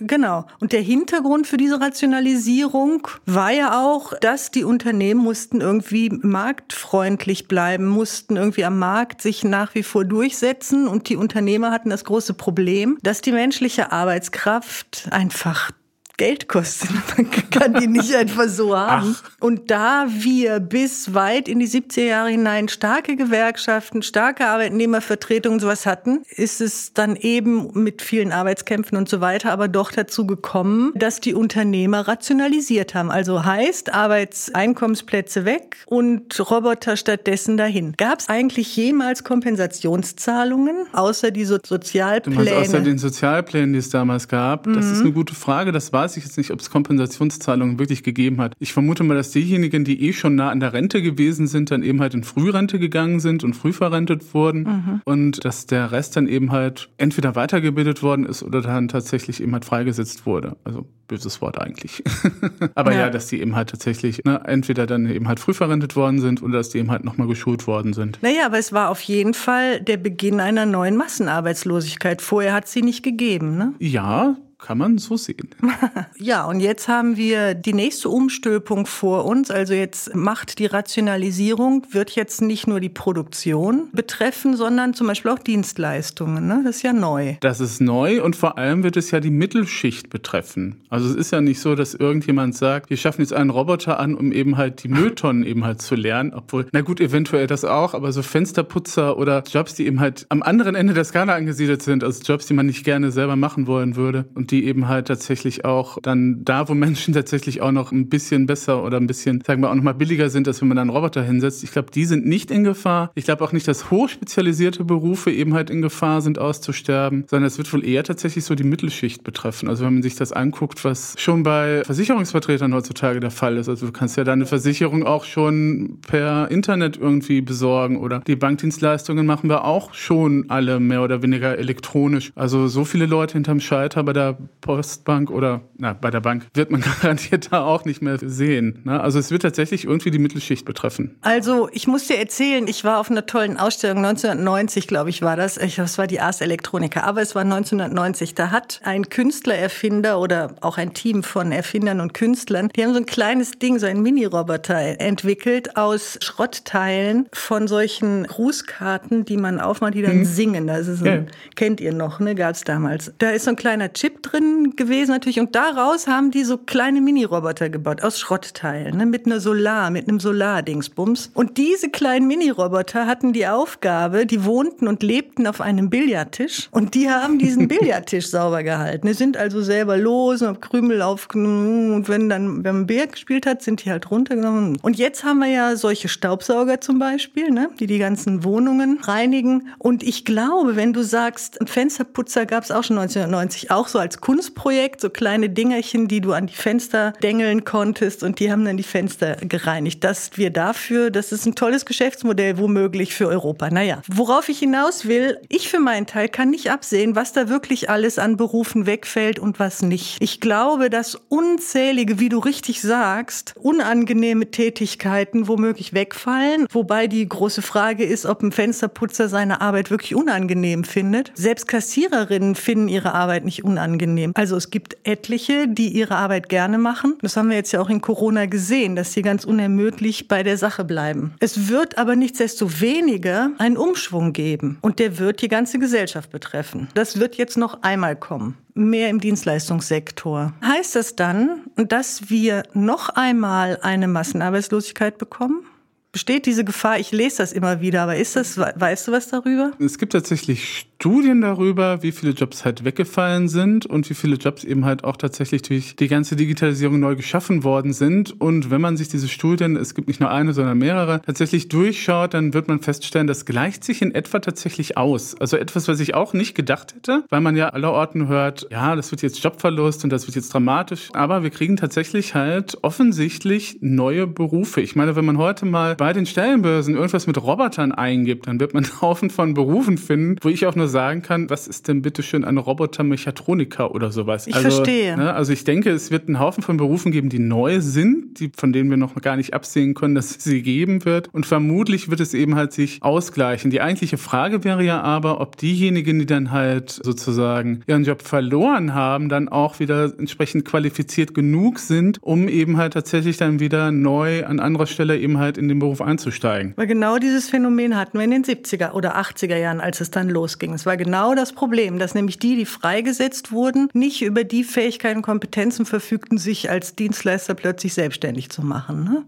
genau. 0.00 0.46
und 0.60 0.72
der 0.72 0.82
Hintergrund 0.82 1.46
für 1.46 1.56
diese 1.56 1.80
Rationalisierung 1.80 3.08
war 3.24 3.50
ja 3.50 3.80
auch, 3.82 4.12
dass 4.20 4.50
die 4.50 4.64
Unternehmen 4.64 5.22
mussten 5.22 5.62
irgendwie 5.62 6.10
marktfreundlich 6.10 7.01
freundlich 7.02 7.48
bleiben, 7.48 7.88
mussten 7.88 8.36
irgendwie 8.36 8.64
am 8.64 8.78
Markt 8.78 9.22
sich 9.22 9.42
nach 9.42 9.74
wie 9.74 9.82
vor 9.82 10.04
durchsetzen 10.04 10.86
und 10.86 11.08
die 11.08 11.16
Unternehmer 11.16 11.72
hatten 11.72 11.90
das 11.90 12.04
große 12.04 12.32
Problem, 12.34 12.96
dass 13.02 13.20
die 13.20 13.32
menschliche 13.32 13.90
Arbeitskraft 13.90 15.08
einfach 15.10 15.72
Geld 16.16 16.48
kostet. 16.48 16.90
Man 17.16 17.30
kann 17.50 17.74
die 17.74 17.86
nicht 17.86 18.14
einfach 18.14 18.48
so 18.48 18.76
haben. 18.76 19.16
Ach. 19.18 19.30
Und 19.40 19.70
da 19.70 20.06
wir 20.08 20.60
bis 20.60 21.14
weit 21.14 21.48
in 21.48 21.58
die 21.58 21.68
70er 21.68 22.02
Jahre 22.02 22.30
hinein 22.30 22.68
starke 22.68 23.16
Gewerkschaften, 23.16 24.02
starke 24.02 24.46
Arbeitnehmervertretungen 24.46 25.56
und 25.56 25.60
sowas 25.60 25.86
hatten, 25.86 26.22
ist 26.30 26.60
es 26.60 26.92
dann 26.92 27.16
eben 27.16 27.70
mit 27.74 28.02
vielen 28.02 28.32
Arbeitskämpfen 28.32 28.96
und 28.98 29.08
so 29.08 29.20
weiter 29.20 29.52
aber 29.52 29.68
doch 29.68 29.92
dazu 29.92 30.26
gekommen, 30.26 30.92
dass 30.94 31.20
die 31.20 31.34
Unternehmer 31.34 32.08
rationalisiert 32.08 32.94
haben. 32.94 33.10
Also 33.10 33.44
heißt 33.44 33.92
Arbeitseinkommensplätze 33.92 35.44
weg 35.44 35.76
und 35.86 36.38
Roboter 36.50 36.96
stattdessen 36.96 37.56
dahin. 37.56 37.94
Gab 37.96 38.20
es 38.20 38.28
eigentlich 38.28 38.76
jemals 38.76 39.24
Kompensationszahlungen 39.24 40.86
außer 40.92 41.30
die 41.30 41.44
so 41.44 41.58
Sozialpläne? 41.62 42.44
Du 42.44 42.50
meinst 42.50 42.70
außer 42.70 42.80
den 42.80 42.98
Sozialplänen, 42.98 43.72
die 43.72 43.78
es 43.78 43.90
damals 43.90 44.28
gab? 44.28 44.64
Das 44.64 44.86
mhm. 44.86 44.92
ist 44.92 45.00
eine 45.00 45.12
gute 45.12 45.34
Frage. 45.34 45.72
Das 45.72 45.92
war 45.92 46.01
weiß 46.02 46.16
ich 46.16 46.24
jetzt 46.24 46.36
nicht, 46.36 46.50
ob 46.50 46.58
es 46.58 46.68
Kompensationszahlungen 46.68 47.78
wirklich 47.78 48.02
gegeben 48.02 48.40
hat. 48.40 48.54
Ich 48.58 48.72
vermute 48.72 49.04
mal, 49.04 49.14
dass 49.14 49.30
diejenigen, 49.30 49.84
die 49.84 50.08
eh 50.08 50.12
schon 50.12 50.34
nah 50.34 50.50
an 50.50 50.58
der 50.58 50.72
Rente 50.72 51.00
gewesen 51.00 51.46
sind, 51.46 51.70
dann 51.70 51.84
eben 51.84 52.00
halt 52.00 52.14
in 52.14 52.24
Frührente 52.24 52.80
gegangen 52.80 53.20
sind 53.20 53.44
und 53.44 53.54
früh 53.54 53.72
verrentet 53.72 54.34
wurden 54.34 54.62
mhm. 54.62 55.00
und 55.04 55.44
dass 55.44 55.66
der 55.66 55.92
Rest 55.92 56.16
dann 56.16 56.26
eben 56.26 56.50
halt 56.50 56.88
entweder 56.98 57.36
weitergebildet 57.36 58.02
worden 58.02 58.26
ist 58.26 58.42
oder 58.42 58.62
dann 58.62 58.88
tatsächlich 58.88 59.40
eben 59.40 59.52
halt 59.52 59.64
freigesetzt 59.64 60.26
wurde. 60.26 60.56
Also 60.64 60.86
böses 61.06 61.40
Wort 61.40 61.60
eigentlich. 61.60 62.02
Aber 62.74 62.92
ja. 62.92 63.00
ja. 63.00 63.10
dass 63.10 63.28
die 63.28 63.40
eben 63.40 63.54
halt 63.54 63.70
tatsächlich 63.70 64.24
ne, 64.24 64.40
entweder 64.44 64.86
dann 64.86 65.08
eben 65.08 65.28
halt 65.28 65.38
früh 65.38 65.54
verrentet 65.54 65.94
worden 65.94 66.20
sind 66.20 66.42
oder 66.42 66.54
dass 66.54 66.70
die 66.70 66.78
eben 66.78 66.90
halt 66.90 67.04
nochmal 67.04 67.28
geschult 67.28 67.68
worden 67.68 67.92
sind. 67.92 68.18
Naja, 68.22 68.46
aber 68.46 68.58
es 68.58 68.72
war 68.72 68.88
auf 68.88 69.02
jeden 69.02 69.34
Fall 69.34 69.80
der 69.80 69.98
Beginn 69.98 70.40
einer 70.40 70.66
neuen 70.66 70.96
Massenarbeitslosigkeit. 70.96 72.22
Vorher 72.22 72.54
hat 72.54 72.66
sie 72.66 72.82
nicht 72.82 73.02
gegeben, 73.02 73.56
ne? 73.56 73.74
Ja, 73.78 74.36
kann 74.62 74.78
man 74.78 74.96
so 74.98 75.16
sehen. 75.16 75.50
ja, 76.16 76.46
und 76.46 76.60
jetzt 76.60 76.88
haben 76.88 77.16
wir 77.16 77.54
die 77.54 77.74
nächste 77.74 78.08
Umstülpung 78.08 78.86
vor 78.86 79.24
uns. 79.26 79.50
Also 79.50 79.74
jetzt 79.74 80.14
macht 80.14 80.58
die 80.58 80.66
Rationalisierung, 80.66 81.86
wird 81.90 82.12
jetzt 82.12 82.40
nicht 82.40 82.66
nur 82.66 82.80
die 82.80 82.88
Produktion 82.88 83.88
betreffen, 83.92 84.56
sondern 84.56 84.94
zum 84.94 85.08
Beispiel 85.08 85.32
auch 85.32 85.40
Dienstleistungen. 85.40 86.46
Ne? 86.46 86.62
Das 86.64 86.76
ist 86.76 86.82
ja 86.82 86.92
neu. 86.92 87.34
Das 87.40 87.60
ist 87.60 87.80
neu 87.80 88.22
und 88.22 88.36
vor 88.36 88.56
allem 88.56 88.84
wird 88.84 88.96
es 88.96 89.10
ja 89.10 89.20
die 89.20 89.30
Mittelschicht 89.30 90.10
betreffen. 90.10 90.80
Also 90.88 91.08
es 91.08 91.16
ist 91.16 91.32
ja 91.32 91.40
nicht 91.40 91.60
so, 91.60 91.74
dass 91.74 91.94
irgendjemand 91.94 92.54
sagt, 92.54 92.88
wir 92.88 92.96
schaffen 92.96 93.22
jetzt 93.22 93.32
einen 93.32 93.50
Roboter 93.50 93.98
an, 93.98 94.14
um 94.14 94.30
eben 94.30 94.56
halt 94.56 94.84
die 94.84 94.88
Mülltonnen 94.88 95.44
eben 95.44 95.64
halt 95.64 95.82
zu 95.82 95.96
lernen. 95.96 96.32
Obwohl, 96.32 96.66
na 96.72 96.82
gut, 96.82 97.00
eventuell 97.00 97.48
das 97.48 97.64
auch, 97.64 97.94
aber 97.94 98.12
so 98.12 98.22
Fensterputzer 98.22 99.18
oder 99.18 99.42
Jobs, 99.42 99.74
die 99.74 99.86
eben 99.86 99.98
halt 99.98 100.26
am 100.28 100.42
anderen 100.42 100.76
Ende 100.76 100.94
der 100.94 101.04
Skala 101.04 101.34
angesiedelt 101.34 101.82
sind, 101.82 102.04
also 102.04 102.22
Jobs, 102.22 102.46
die 102.46 102.54
man 102.54 102.66
nicht 102.66 102.84
gerne 102.84 103.10
selber 103.10 103.34
machen 103.34 103.66
wollen 103.66 103.96
würde 103.96 104.26
und 104.34 104.51
die 104.52 104.66
eben 104.66 104.88
halt 104.88 105.08
tatsächlich 105.08 105.64
auch 105.64 105.98
dann 106.02 106.44
da, 106.44 106.68
wo 106.68 106.74
Menschen 106.74 107.14
tatsächlich 107.14 107.60
auch 107.60 107.72
noch 107.72 107.90
ein 107.90 108.08
bisschen 108.08 108.46
besser 108.46 108.84
oder 108.84 108.98
ein 108.98 109.06
bisschen, 109.06 109.42
sagen 109.44 109.62
wir 109.62 109.70
auch 109.70 109.74
noch 109.74 109.82
mal 109.82 109.94
billiger 109.94 110.30
sind, 110.30 110.46
als 110.46 110.60
wenn 110.60 110.68
man 110.68 110.76
da 110.76 110.82
einen 110.82 110.90
Roboter 110.90 111.22
hinsetzt. 111.22 111.64
Ich 111.64 111.72
glaube, 111.72 111.90
die 111.90 112.04
sind 112.04 112.26
nicht 112.26 112.50
in 112.50 112.64
Gefahr. 112.64 113.10
Ich 113.14 113.24
glaube 113.24 113.42
auch 113.42 113.52
nicht, 113.52 113.66
dass 113.66 113.90
hochspezialisierte 113.90 114.84
Berufe 114.84 115.30
eben 115.30 115.54
halt 115.54 115.70
in 115.70 115.82
Gefahr 115.82 116.20
sind, 116.20 116.38
auszusterben, 116.38 117.24
sondern 117.28 117.46
es 117.46 117.58
wird 117.58 117.72
wohl 117.72 117.84
eher 117.84 118.04
tatsächlich 118.04 118.44
so 118.44 118.54
die 118.54 118.64
Mittelschicht 118.64 119.24
betreffen. 119.24 119.68
Also 119.68 119.84
wenn 119.84 119.94
man 119.94 120.02
sich 120.02 120.14
das 120.14 120.32
anguckt, 120.32 120.84
was 120.84 121.14
schon 121.18 121.42
bei 121.42 121.82
Versicherungsvertretern 121.84 122.74
heutzutage 122.74 123.20
der 123.20 123.30
Fall 123.30 123.56
ist. 123.56 123.68
Also 123.68 123.86
du 123.86 123.92
kannst 123.92 124.16
ja 124.16 124.24
deine 124.24 124.46
Versicherung 124.46 125.04
auch 125.04 125.24
schon 125.24 125.98
per 126.06 126.50
Internet 126.50 126.98
irgendwie 126.98 127.40
besorgen 127.40 127.96
oder 127.96 128.20
die 128.20 128.36
Bankdienstleistungen 128.36 129.24
machen 129.24 129.48
wir 129.48 129.64
auch 129.64 129.94
schon 129.94 130.46
alle 130.48 130.80
mehr 130.80 131.02
oder 131.02 131.22
weniger 131.22 131.58
elektronisch. 131.58 132.32
Also 132.34 132.68
so 132.68 132.84
viele 132.84 133.06
Leute 133.06 133.34
hinterm 133.34 133.60
Schalter 133.60 134.02
bei 134.02 134.12
der 134.12 134.38
Postbank 134.60 135.30
oder 135.30 135.62
na, 135.76 135.92
bei 135.92 136.10
der 136.10 136.20
Bank 136.20 136.46
wird 136.54 136.70
man 136.70 136.80
garantiert 137.02 137.52
da 137.52 137.64
auch 137.64 137.84
nicht 137.84 138.02
mehr 138.02 138.18
sehen. 138.18 138.80
Ne? 138.84 139.00
Also 139.00 139.18
es 139.18 139.30
wird 139.30 139.42
tatsächlich 139.42 139.84
irgendwie 139.84 140.10
die 140.10 140.18
Mittelschicht 140.18 140.64
betreffen. 140.64 141.16
Also 141.20 141.68
ich 141.72 141.86
muss 141.86 142.06
dir 142.06 142.18
erzählen, 142.18 142.66
ich 142.66 142.84
war 142.84 143.00
auf 143.00 143.10
einer 143.10 143.26
tollen 143.26 143.58
Ausstellung 143.58 143.98
1990, 143.98 144.86
glaube 144.86 145.10
ich, 145.10 145.22
war 145.22 145.36
das. 145.36 145.56
Ich, 145.56 145.76
das 145.76 145.98
war 145.98 146.06
die 146.06 146.20
Ars 146.20 146.40
Electronica, 146.40 147.02
aber 147.02 147.22
es 147.22 147.34
war 147.34 147.42
1990. 147.42 148.34
Da 148.34 148.50
hat 148.50 148.80
ein 148.84 149.08
Künstlererfinder 149.08 150.20
oder 150.20 150.54
auch 150.60 150.78
ein 150.78 150.94
Team 150.94 151.22
von 151.22 151.52
Erfindern 151.52 152.00
und 152.00 152.14
Künstlern, 152.14 152.68
die 152.74 152.84
haben 152.84 152.92
so 152.92 152.98
ein 152.98 153.06
kleines 153.06 153.52
Ding, 153.52 153.78
so 153.78 153.86
ein 153.86 154.02
Mini-Roboter 154.02 155.00
entwickelt 155.00 155.76
aus 155.76 156.18
Schrottteilen 156.22 157.28
von 157.32 157.68
solchen 157.68 158.24
Grußkarten, 158.24 159.24
die 159.24 159.36
man 159.36 159.60
aufmacht, 159.60 159.94
die 159.94 160.02
dann 160.02 160.12
hm. 160.12 160.24
singen. 160.24 160.66
Das 160.66 160.88
ist 160.88 161.02
ein, 161.02 161.26
ja. 161.26 161.32
kennt 161.56 161.80
ihr 161.80 161.92
noch, 161.92 162.20
ne? 162.20 162.34
Gab 162.34 162.54
es 162.54 162.62
damals. 162.62 163.12
Da 163.18 163.30
ist 163.30 163.44
so 163.44 163.50
ein 163.50 163.56
kleiner 163.56 163.92
Chip 163.92 164.22
drin 164.22 164.31
drin 164.32 164.74
gewesen 164.76 165.12
natürlich 165.12 165.40
und 165.40 165.54
daraus 165.54 166.06
haben 166.06 166.30
die 166.30 166.44
so 166.44 166.56
kleine 166.56 167.00
Mini-Roboter 167.00 167.68
gebaut 167.68 168.02
aus 168.02 168.18
Schrottteilen 168.18 168.96
ne, 168.96 169.06
mit 169.06 169.26
einer 169.26 169.40
Solar, 169.40 169.90
mit 169.90 170.08
einem 170.08 170.20
Solardingsbums. 170.20 171.30
Und 171.34 171.56
diese 171.58 171.90
kleinen 171.90 172.26
Mini-Roboter 172.26 173.06
hatten 173.06 173.32
die 173.32 173.46
Aufgabe, 173.46 174.26
die 174.26 174.44
wohnten 174.44 174.88
und 174.88 175.02
lebten 175.02 175.46
auf 175.46 175.60
einem 175.60 175.90
Billardtisch 175.90 176.68
und 176.70 176.94
die 176.94 177.10
haben 177.10 177.38
diesen 177.38 177.68
Billardtisch 177.72 178.28
sauber 178.28 178.62
gehalten. 178.62 179.06
Die 179.06 179.14
sind 179.14 179.36
also 179.36 179.62
selber 179.62 179.96
los 179.96 180.42
und 180.42 180.48
haben 180.48 180.60
Krümel 180.60 181.02
aufgenommen 181.02 181.94
und 181.94 182.08
wenn 182.08 182.28
dann 182.28 182.64
wenn 182.64 182.74
man 182.74 182.86
Bier 182.86 183.06
gespielt 183.06 183.46
hat, 183.46 183.62
sind 183.62 183.84
die 183.84 183.90
halt 183.90 184.10
runtergenommen. 184.10 184.78
Und 184.82 184.96
jetzt 184.96 185.24
haben 185.24 185.40
wir 185.40 185.48
ja 185.48 185.76
solche 185.76 186.08
Staubsauger 186.08 186.80
zum 186.80 186.98
Beispiel, 186.98 187.50
ne, 187.50 187.68
die 187.78 187.86
die 187.86 187.98
ganzen 187.98 188.44
Wohnungen 188.44 188.98
reinigen. 189.02 189.68
Und 189.78 190.02
ich 190.02 190.24
glaube, 190.24 190.76
wenn 190.76 190.92
du 190.92 191.02
sagst, 191.02 191.58
Fensterputzer 191.64 192.46
gab 192.46 192.64
es 192.64 192.70
auch 192.70 192.84
schon 192.84 192.98
1990, 192.98 193.70
auch 193.70 193.88
so 193.88 193.98
als 193.98 194.21
Kunstprojekt, 194.22 195.00
so 195.00 195.10
kleine 195.10 195.50
Dingerchen, 195.50 196.06
die 196.06 196.20
du 196.20 196.32
an 196.32 196.46
die 196.46 196.54
Fenster 196.54 197.12
dengeln 197.24 197.64
konntest 197.64 198.22
und 198.22 198.38
die 198.38 198.52
haben 198.52 198.64
dann 198.64 198.76
die 198.76 198.84
Fenster 198.84 199.34
gereinigt. 199.36 200.04
Dass 200.04 200.30
wir 200.36 200.50
dafür, 200.50 201.10
das 201.10 201.32
ist 201.32 201.44
ein 201.44 201.56
tolles 201.56 201.84
Geschäftsmodell 201.84 202.56
womöglich 202.56 203.14
für 203.14 203.26
Europa. 203.26 203.68
Naja, 203.70 204.00
worauf 204.06 204.48
ich 204.48 204.60
hinaus 204.60 205.08
will, 205.08 205.40
ich 205.48 205.68
für 205.68 205.80
meinen 205.80 206.06
Teil 206.06 206.28
kann 206.28 206.50
nicht 206.50 206.70
absehen, 206.70 207.16
was 207.16 207.32
da 207.32 207.48
wirklich 207.48 207.90
alles 207.90 208.20
an 208.20 208.36
Berufen 208.36 208.86
wegfällt 208.86 209.40
und 209.40 209.58
was 209.58 209.82
nicht. 209.82 210.18
Ich 210.20 210.38
glaube, 210.40 210.88
dass 210.88 211.16
unzählige, 211.28 212.20
wie 212.20 212.28
du 212.28 212.38
richtig 212.38 212.80
sagst, 212.80 213.54
unangenehme 213.56 214.52
Tätigkeiten 214.52 215.48
womöglich 215.48 215.94
wegfallen, 215.94 216.68
wobei 216.70 217.08
die 217.08 217.28
große 217.28 217.60
Frage 217.60 218.04
ist, 218.04 218.24
ob 218.24 218.42
ein 218.42 218.52
Fensterputzer 218.52 219.28
seine 219.28 219.60
Arbeit 219.60 219.90
wirklich 219.90 220.14
unangenehm 220.14 220.84
findet. 220.84 221.32
Selbst 221.34 221.66
Kassiererinnen 221.66 222.54
finden 222.54 222.86
ihre 222.86 223.14
Arbeit 223.14 223.44
nicht 223.44 223.64
unangenehm. 223.64 224.11
Also 224.34 224.56
es 224.56 224.70
gibt 224.70 224.96
etliche, 225.04 225.68
die 225.68 225.88
ihre 225.88 226.16
Arbeit 226.16 226.48
gerne 226.48 226.78
machen. 226.78 227.14
Das 227.22 227.36
haben 227.36 227.50
wir 227.50 227.56
jetzt 227.56 227.72
ja 227.72 227.80
auch 227.80 227.90
in 227.90 228.00
Corona 228.00 228.46
gesehen, 228.46 228.96
dass 228.96 229.12
sie 229.12 229.22
ganz 229.22 229.44
unermüdlich 229.44 230.28
bei 230.28 230.42
der 230.42 230.56
Sache 230.56 230.84
bleiben. 230.84 231.34
Es 231.40 231.68
wird 231.68 231.98
aber 231.98 232.16
nichtsdestoweniger 232.16 233.50
einen 233.58 233.76
Umschwung 233.76 234.32
geben 234.32 234.78
und 234.80 234.98
der 234.98 235.18
wird 235.18 235.42
die 235.42 235.48
ganze 235.48 235.78
Gesellschaft 235.78 236.30
betreffen. 236.30 236.88
Das 236.94 237.18
wird 237.18 237.36
jetzt 237.36 237.56
noch 237.56 237.82
einmal 237.82 238.16
kommen 238.16 238.56
mehr 238.74 239.10
im 239.10 239.20
Dienstleistungssektor. 239.20 240.54
Heißt 240.64 240.96
das 240.96 241.16
dann, 241.16 241.62
dass 241.76 242.30
wir 242.30 242.62
noch 242.72 243.10
einmal 243.10 243.78
eine 243.82 244.08
Massenarbeitslosigkeit 244.08 245.18
bekommen? 245.18 245.66
Besteht 246.12 246.44
diese 246.44 246.62
Gefahr? 246.62 246.98
Ich 246.98 247.10
lese 247.10 247.38
das 247.38 247.54
immer 247.54 247.80
wieder, 247.80 248.02
aber 248.02 248.16
ist 248.16 248.36
das, 248.36 248.58
weißt 248.58 249.08
du 249.08 249.12
was 249.12 249.28
darüber? 249.28 249.72
Es 249.78 249.96
gibt 249.96 250.12
tatsächlich 250.12 250.86
Studien 251.02 251.40
darüber, 251.40 252.02
wie 252.02 252.12
viele 252.12 252.32
Jobs 252.32 252.66
halt 252.66 252.84
weggefallen 252.84 253.48
sind 253.48 253.86
und 253.86 254.08
wie 254.10 254.14
viele 254.14 254.36
Jobs 254.36 254.62
eben 254.62 254.84
halt 254.84 255.04
auch 255.04 255.16
tatsächlich 255.16 255.62
durch 255.62 255.96
die 255.96 256.08
ganze 256.08 256.36
Digitalisierung 256.36 257.00
neu 257.00 257.16
geschaffen 257.16 257.64
worden 257.64 257.94
sind. 257.94 258.40
Und 258.40 258.70
wenn 258.70 258.82
man 258.82 258.98
sich 258.98 259.08
diese 259.08 259.26
Studien, 259.26 259.74
es 259.74 259.94
gibt 259.94 260.06
nicht 260.06 260.20
nur 260.20 260.30
eine, 260.30 260.52
sondern 260.52 260.76
mehrere, 260.76 261.22
tatsächlich 261.22 261.70
durchschaut, 261.70 262.34
dann 262.34 262.52
wird 262.52 262.68
man 262.68 262.80
feststellen, 262.80 263.26
das 263.26 263.46
gleicht 263.46 263.82
sich 263.82 264.02
in 264.02 264.14
etwa 264.14 264.38
tatsächlich 264.38 264.98
aus. 264.98 265.34
Also 265.40 265.56
etwas, 265.56 265.88
was 265.88 265.98
ich 265.98 266.14
auch 266.14 266.34
nicht 266.34 266.54
gedacht 266.54 266.94
hätte, 266.94 267.24
weil 267.30 267.40
man 267.40 267.56
ja 267.56 267.70
allerorten 267.70 268.28
hört, 268.28 268.68
ja, 268.70 268.94
das 268.94 269.10
wird 269.10 269.22
jetzt 269.22 269.42
Jobverlust 269.42 270.04
und 270.04 270.10
das 270.10 270.26
wird 270.26 270.36
jetzt 270.36 270.52
dramatisch. 270.52 271.08
Aber 271.14 271.42
wir 271.42 271.50
kriegen 271.50 271.76
tatsächlich 271.78 272.34
halt 272.34 272.76
offensichtlich 272.82 273.78
neue 273.80 274.26
Berufe. 274.26 274.82
Ich 274.82 274.94
meine, 274.94 275.16
wenn 275.16 275.24
man 275.24 275.38
heute 275.38 275.64
mal 275.64 275.96
bei 276.02 276.12
den 276.12 276.26
Stellenbörsen 276.26 276.96
irgendwas 276.96 277.28
mit 277.28 277.40
Robotern 277.40 277.92
eingibt, 277.92 278.48
dann 278.48 278.58
wird 278.58 278.74
man 278.74 278.82
einen 278.90 279.00
Haufen 279.00 279.30
von 279.30 279.54
Berufen 279.54 279.98
finden, 279.98 280.34
wo 280.40 280.48
ich 280.48 280.66
auch 280.66 280.74
nur 280.74 280.88
sagen 280.88 281.22
kann, 281.22 281.48
was 281.48 281.68
ist 281.68 281.86
denn 281.86 282.02
bitte 282.02 282.24
schön 282.24 282.42
ein 282.42 282.58
Robotermechatroniker 282.58 283.94
oder 283.94 284.10
sowas? 284.10 284.48
Ich 284.48 284.56
also, 284.56 284.68
verstehe. 284.68 285.16
Ne, 285.16 285.32
also 285.32 285.52
ich 285.52 285.62
denke, 285.62 285.90
es 285.90 286.10
wird 286.10 286.26
einen 286.26 286.40
Haufen 286.40 286.64
von 286.64 286.76
Berufen 286.76 287.12
geben, 287.12 287.28
die 287.28 287.38
neu 287.38 287.80
sind, 287.80 288.40
die, 288.40 288.50
von 288.56 288.72
denen 288.72 288.90
wir 288.90 288.96
noch 288.96 289.14
gar 289.14 289.36
nicht 289.36 289.54
absehen 289.54 289.94
können, 289.94 290.16
dass 290.16 290.32
es 290.32 290.42
sie 290.42 290.62
geben 290.62 291.04
wird. 291.04 291.32
Und 291.32 291.46
vermutlich 291.46 292.10
wird 292.10 292.18
es 292.18 292.34
eben 292.34 292.56
halt 292.56 292.72
sich 292.72 293.00
ausgleichen. 293.00 293.70
Die 293.70 293.80
eigentliche 293.80 294.18
Frage 294.18 294.64
wäre 294.64 294.82
ja 294.82 295.02
aber, 295.02 295.40
ob 295.40 295.56
diejenigen, 295.56 296.18
die 296.18 296.26
dann 296.26 296.50
halt 296.50 296.90
sozusagen 296.90 297.82
ihren 297.86 298.02
Job 298.02 298.22
verloren 298.22 298.92
haben, 298.92 299.28
dann 299.28 299.48
auch 299.48 299.78
wieder 299.78 300.12
entsprechend 300.18 300.64
qualifiziert 300.64 301.32
genug 301.32 301.78
sind, 301.78 302.18
um 302.22 302.48
eben 302.48 302.76
halt 302.76 302.94
tatsächlich 302.94 303.36
dann 303.36 303.60
wieder 303.60 303.92
neu 303.92 304.44
an 304.44 304.58
anderer 304.58 304.88
Stelle 304.88 305.16
eben 305.16 305.38
halt 305.38 305.58
in 305.58 305.68
den 305.68 305.78
Beruf 305.78 305.91
einzusteigen. 306.00 306.72
Weil 306.76 306.86
genau 306.86 307.18
dieses 307.18 307.50
Phänomen 307.50 307.96
hatten 307.96 308.18
wir 308.18 308.24
in 308.24 308.30
den 308.30 308.44
70er 308.44 308.92
oder 308.92 309.16
80er 309.16 309.56
Jahren, 309.56 309.80
als 309.80 310.00
es 310.00 310.10
dann 310.10 310.28
losging. 310.28 310.72
Das 310.72 310.86
war 310.86 310.96
genau 310.96 311.34
das 311.34 311.52
Problem, 311.52 311.98
dass 311.98 312.14
nämlich 312.14 312.38
die, 312.38 312.56
die 312.56 312.66
freigesetzt 312.66 313.52
wurden, 313.52 313.88
nicht 313.92 314.22
über 314.22 314.44
die 314.44 314.64
Fähigkeiten 314.64 315.18
und 315.18 315.22
Kompetenzen 315.22 315.86
verfügten, 315.86 316.38
sich 316.38 316.70
als 316.70 316.94
Dienstleister 316.94 317.54
plötzlich 317.54 317.94
selbstständig 317.94 318.50
zu 318.50 318.62
machen. 318.62 319.04
Ne? 319.04 319.24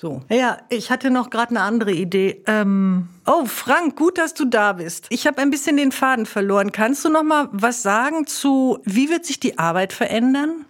So. 0.00 0.22
Ja, 0.28 0.58
ich 0.68 0.92
hatte 0.92 1.10
noch 1.10 1.28
gerade 1.28 1.50
eine 1.50 1.62
andere 1.62 1.90
Idee. 1.90 2.42
Ähm 2.46 3.08
oh, 3.26 3.46
Frank, 3.46 3.96
gut, 3.96 4.16
dass 4.16 4.32
du 4.32 4.44
da 4.44 4.74
bist. 4.74 5.06
Ich 5.10 5.26
habe 5.26 5.42
ein 5.42 5.50
bisschen 5.50 5.76
den 5.76 5.90
Faden 5.90 6.24
verloren. 6.24 6.70
Kannst 6.70 7.04
du 7.04 7.08
noch 7.08 7.24
mal 7.24 7.48
was 7.50 7.82
sagen 7.82 8.24
zu, 8.28 8.78
wie 8.84 9.10
wird 9.10 9.26
sich 9.26 9.40
die 9.40 9.58
Arbeit 9.58 9.92
verändern? 9.92 10.66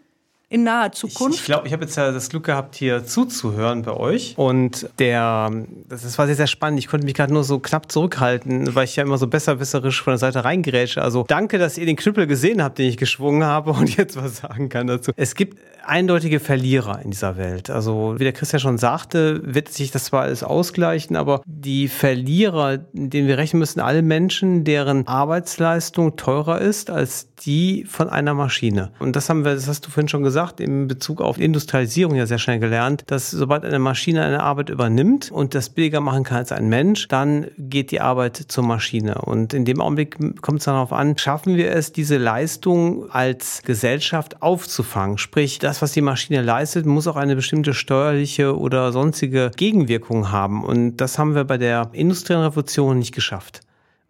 In 0.51 0.65
naher 0.65 0.93
Zukunft? 0.93 1.35
Ich, 1.35 1.41
ich 1.41 1.47
glaube, 1.47 1.67
ich 1.67 1.73
habe 1.73 1.85
jetzt 1.85 1.97
ja 1.97 2.11
das 2.11 2.31
Glück 2.31 2.45
gehabt, 2.45 2.75
hier 2.75 3.05
zuzuhören 3.05 3.83
bei 3.83 3.93
euch. 3.93 4.35
Und 4.37 4.89
der, 4.99 5.51
das 5.89 6.19
war 6.19 6.27
sehr, 6.27 6.37
sehr 6.37 6.47
spannend. 6.47 6.79
Ich 6.79 6.89
konnte 6.89 7.05
mich 7.05 7.15
gerade 7.15 7.33
nur 7.33 7.45
so 7.45 7.59
knapp 7.59 7.93
zurückhalten, 7.93 8.75
weil 8.75 8.85
ich 8.85 8.97
ja 8.97 9.03
immer 9.03 9.19
so 9.19 9.27
besserwisserisch 9.27 10.03
von 10.03 10.13
der 10.13 10.19
Seite 10.19 10.45
reingerätsche. 10.45 11.03
Also 11.03 11.25
danke, 11.29 11.59
dass 11.59 11.77
ihr 11.77 11.87
den 11.87 11.97
Knüppel 11.97 12.27
gesehen 12.27 12.63
habt, 12.63 12.79
den 12.79 12.89
ich 12.89 12.97
geschwungen 12.97 13.45
habe 13.45 13.73
und 13.73 13.97
jetzt 13.97 14.17
was 14.17 14.39
sagen 14.39 14.69
kann 14.69 14.87
dazu. 14.87 15.13
Es 15.17 15.35
gibt 15.35 15.59
eindeutige 15.85 16.39
Verlierer 16.41 17.01
in 17.03 17.11
dieser 17.11 17.37
Welt. 17.37 17.71
Also 17.71 18.15
wie 18.19 18.25
der 18.25 18.33
Christian 18.33 18.61
schon 18.61 18.79
sagte, 18.79 19.41
wird 19.45 19.69
sich 19.69 19.91
das 19.91 20.05
zwar 20.05 20.23
alles 20.23 20.43
ausgleichen, 20.43 21.17
aber 21.17 21.43
die 21.47 21.89
Verlierer, 21.89 22.79
denen 22.93 23.27
wir 23.27 23.39
rechnen 23.39 23.59
müssen, 23.59 23.81
alle 23.81 24.03
Menschen, 24.03 24.65
deren 24.65 25.07
Arbeitsleistung 25.07 26.17
teurer 26.17 26.61
ist 26.61 26.91
als 26.91 27.29
die 27.37 27.85
von 27.85 28.09
einer 28.11 28.35
Maschine. 28.35 28.93
Und 28.99 29.17
das 29.17 29.29
haben 29.29 29.45
wir, 29.45 29.55
das 29.55 29.69
hast 29.69 29.87
du 29.87 29.91
vorhin 29.91 30.09
schon 30.09 30.23
gesagt, 30.23 30.38
in 30.61 30.89
Bezug 30.89 31.21
auf 31.21 31.39
Industrialisierung 31.39 32.15
ja 32.15 32.27
sehr 32.27 32.39
schnell 32.39 32.59
gelernt, 32.59 33.05
dass 33.07 33.31
sobald 33.31 33.65
eine 33.65 33.79
Maschine 33.79 34.25
eine 34.25 34.43
Arbeit 34.43 34.71
übernimmt 34.71 35.31
und 35.31 35.55
das 35.55 35.71
billiger 35.71 36.01
machen 36.01 36.25
kann 36.25 36.39
als 36.39 36.53
ein 36.53 36.69
Mensch, 36.69 37.09
dann 37.09 37.47
geht 37.59 37.91
die 37.91 38.01
Arbeit 38.01 38.37
zur 38.37 38.65
Maschine. 38.65 39.17
Und 39.23 39.55
in 39.55 39.65
dem 39.65 39.81
Augenblick 39.81 40.17
kommt 40.43 40.61
es 40.61 40.65
darauf 40.67 40.93
an, 40.93 41.19
schaffen 41.19 41.57
wir 41.57 41.73
es, 41.73 41.93
diese 41.93 42.17
Leistung 42.17 43.11
als 43.11 43.63
Gesellschaft 43.65 44.43
aufzufangen. 44.43 45.19
Sprich, 45.19 45.59
das, 45.59 45.83
was 45.83 45.93
die 45.93 46.03
Maschine 46.03 46.43
leistet, 46.43 46.87
muss 46.87 47.07
auch 47.07 47.17
eine 47.17 47.37
bestimmte 47.37 47.75
steuerliche 47.75 48.57
oder 48.57 48.93
sonstige 48.93 49.51
Gegenwirkung 49.57 50.31
haben. 50.31 50.65
Und 50.65 50.99
das 50.99 51.19
haben 51.19 51.35
wir 51.35 51.45
bei 51.45 51.59
der 51.59 51.91
industriellen 51.93 52.45
Revolution 52.45 52.99
nicht 52.99 53.15
geschafft. 53.15 53.61